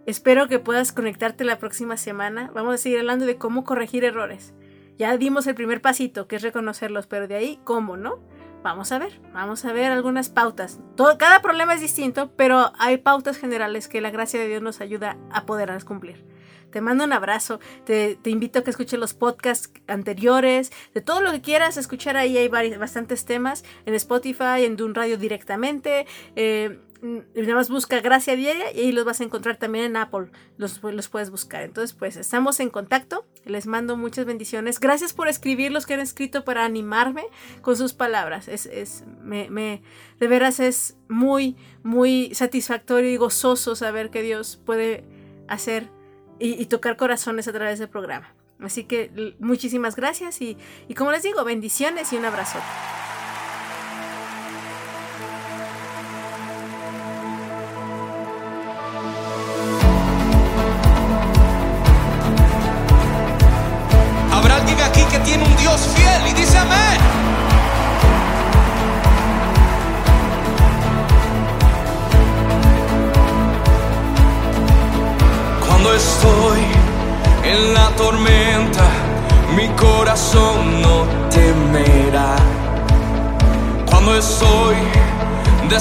Espero 0.04 0.46
que 0.46 0.58
puedas 0.58 0.92
conectarte 0.92 1.44
la 1.44 1.58
próxima 1.58 1.96
semana. 1.96 2.50
Vamos 2.54 2.74
a 2.74 2.78
seguir 2.78 2.98
hablando 2.98 3.24
de 3.24 3.36
cómo 3.36 3.64
corregir 3.64 4.04
errores. 4.04 4.52
Ya 5.00 5.16
dimos 5.16 5.46
el 5.46 5.54
primer 5.54 5.80
pasito, 5.80 6.28
que 6.28 6.36
es 6.36 6.42
reconocerlos, 6.42 7.06
pero 7.06 7.26
de 7.26 7.34
ahí, 7.34 7.58
¿cómo, 7.64 7.96
no? 7.96 8.18
Vamos 8.62 8.92
a 8.92 8.98
ver, 8.98 9.18
vamos 9.32 9.64
a 9.64 9.72
ver 9.72 9.90
algunas 9.90 10.28
pautas. 10.28 10.78
Todo, 10.94 11.16
cada 11.16 11.40
problema 11.40 11.72
es 11.72 11.80
distinto, 11.80 12.32
pero 12.36 12.70
hay 12.78 12.98
pautas 12.98 13.38
generales 13.38 13.88
que 13.88 14.02
la 14.02 14.10
gracia 14.10 14.38
de 14.38 14.46
Dios 14.46 14.60
nos 14.60 14.82
ayuda 14.82 15.16
a 15.32 15.46
poderlas 15.46 15.86
cumplir. 15.86 16.22
Te 16.70 16.82
mando 16.82 17.04
un 17.04 17.14
abrazo. 17.14 17.60
Te, 17.86 18.18
invito 18.26 18.58
a 18.58 18.62
que 18.62 18.68
escuches 18.68 19.00
los 19.00 19.14
podcasts 19.14 19.72
anteriores. 19.86 20.70
De 20.92 21.00
todo 21.00 21.22
lo 21.22 21.32
que 21.32 21.40
quieras 21.40 21.78
escuchar 21.78 22.18
ahí 22.18 22.36
hay 22.36 22.48
bastantes 22.48 23.24
temas. 23.24 23.64
En 23.86 23.94
Spotify, 23.94 24.66
en 24.66 24.76
Dun 24.76 24.94
Radio 24.94 25.16
directamente. 25.16 26.06
Eh, 26.36 26.78
nada 27.02 27.54
más 27.54 27.70
busca 27.70 28.00
Gracia 28.00 28.36
Diaria 28.36 28.72
y 28.72 28.80
ahí 28.80 28.92
los 28.92 29.04
vas 29.04 29.20
a 29.20 29.24
encontrar 29.24 29.56
también 29.56 29.84
en 29.84 29.96
Apple. 29.96 30.30
Los, 30.56 30.82
los 30.82 31.08
puedes 31.08 31.30
buscar. 31.30 31.62
Entonces, 31.62 31.94
pues 31.94 32.16
estamos 32.16 32.60
en 32.60 32.70
contacto. 32.70 33.26
Les 33.44 33.66
mando 33.66 33.96
muchas 33.96 34.26
bendiciones. 34.26 34.80
Gracias 34.80 35.12
por 35.12 35.28
escribir 35.28 35.72
los 35.72 35.86
que 35.86 35.94
han 35.94 36.00
escrito 36.00 36.44
para 36.44 36.64
animarme 36.64 37.24
con 37.62 37.76
sus 37.76 37.92
palabras. 37.92 38.48
Es, 38.48 38.66
es 38.66 39.04
me, 39.22 39.50
me, 39.50 39.82
de 40.18 40.28
veras 40.28 40.60
es 40.60 40.96
muy, 41.08 41.56
muy 41.82 42.34
satisfactorio 42.34 43.10
y 43.10 43.16
gozoso 43.16 43.76
saber 43.76 44.10
que 44.10 44.22
Dios 44.22 44.60
puede 44.64 45.04
hacer 45.48 45.90
y, 46.38 46.64
tocar 46.66 46.96
corazones 46.96 47.48
a 47.48 47.52
través 47.52 47.78
del 47.78 47.88
programa. 47.88 48.34
Así 48.60 48.84
que 48.84 49.34
muchísimas 49.38 49.96
gracias 49.96 50.40
y, 50.40 50.56
y 50.88 50.94
como 50.94 51.12
les 51.12 51.22
digo, 51.22 51.44
bendiciones 51.44 52.12
y 52.12 52.16
un 52.16 52.24
abrazo. 52.24 52.58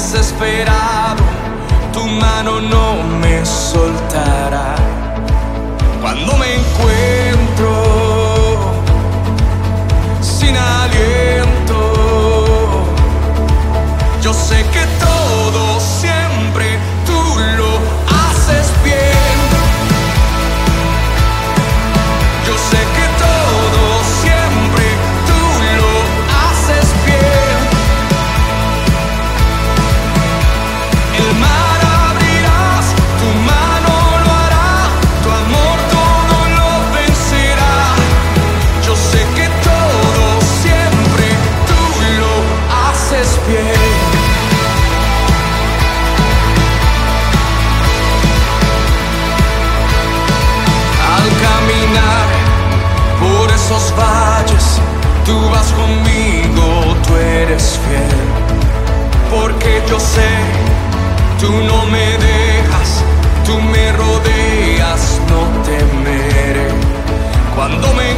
Desesperado, 0.02 1.22
tu 1.92 2.06
mano 2.08 2.62
no 2.62 3.04
me 3.22 3.46
soltará. 3.46 4.76
Cuando 6.02 6.38
me 6.38 6.56
encuentro 6.56 7.70
sin 10.22 10.56
aliento, 10.56 11.82
yo 14.22 14.34
sé 14.34 14.66
que 14.74 14.86
Sé, 60.00 60.32
tú 61.40 61.52
no 61.52 61.86
me 61.88 62.18
dejas, 62.18 63.04
tú 63.46 63.60
me 63.60 63.92
rodeas, 63.92 65.20
no 65.30 65.42
temeré. 65.64 66.70
Cuando 67.54 67.94
me 67.94 68.09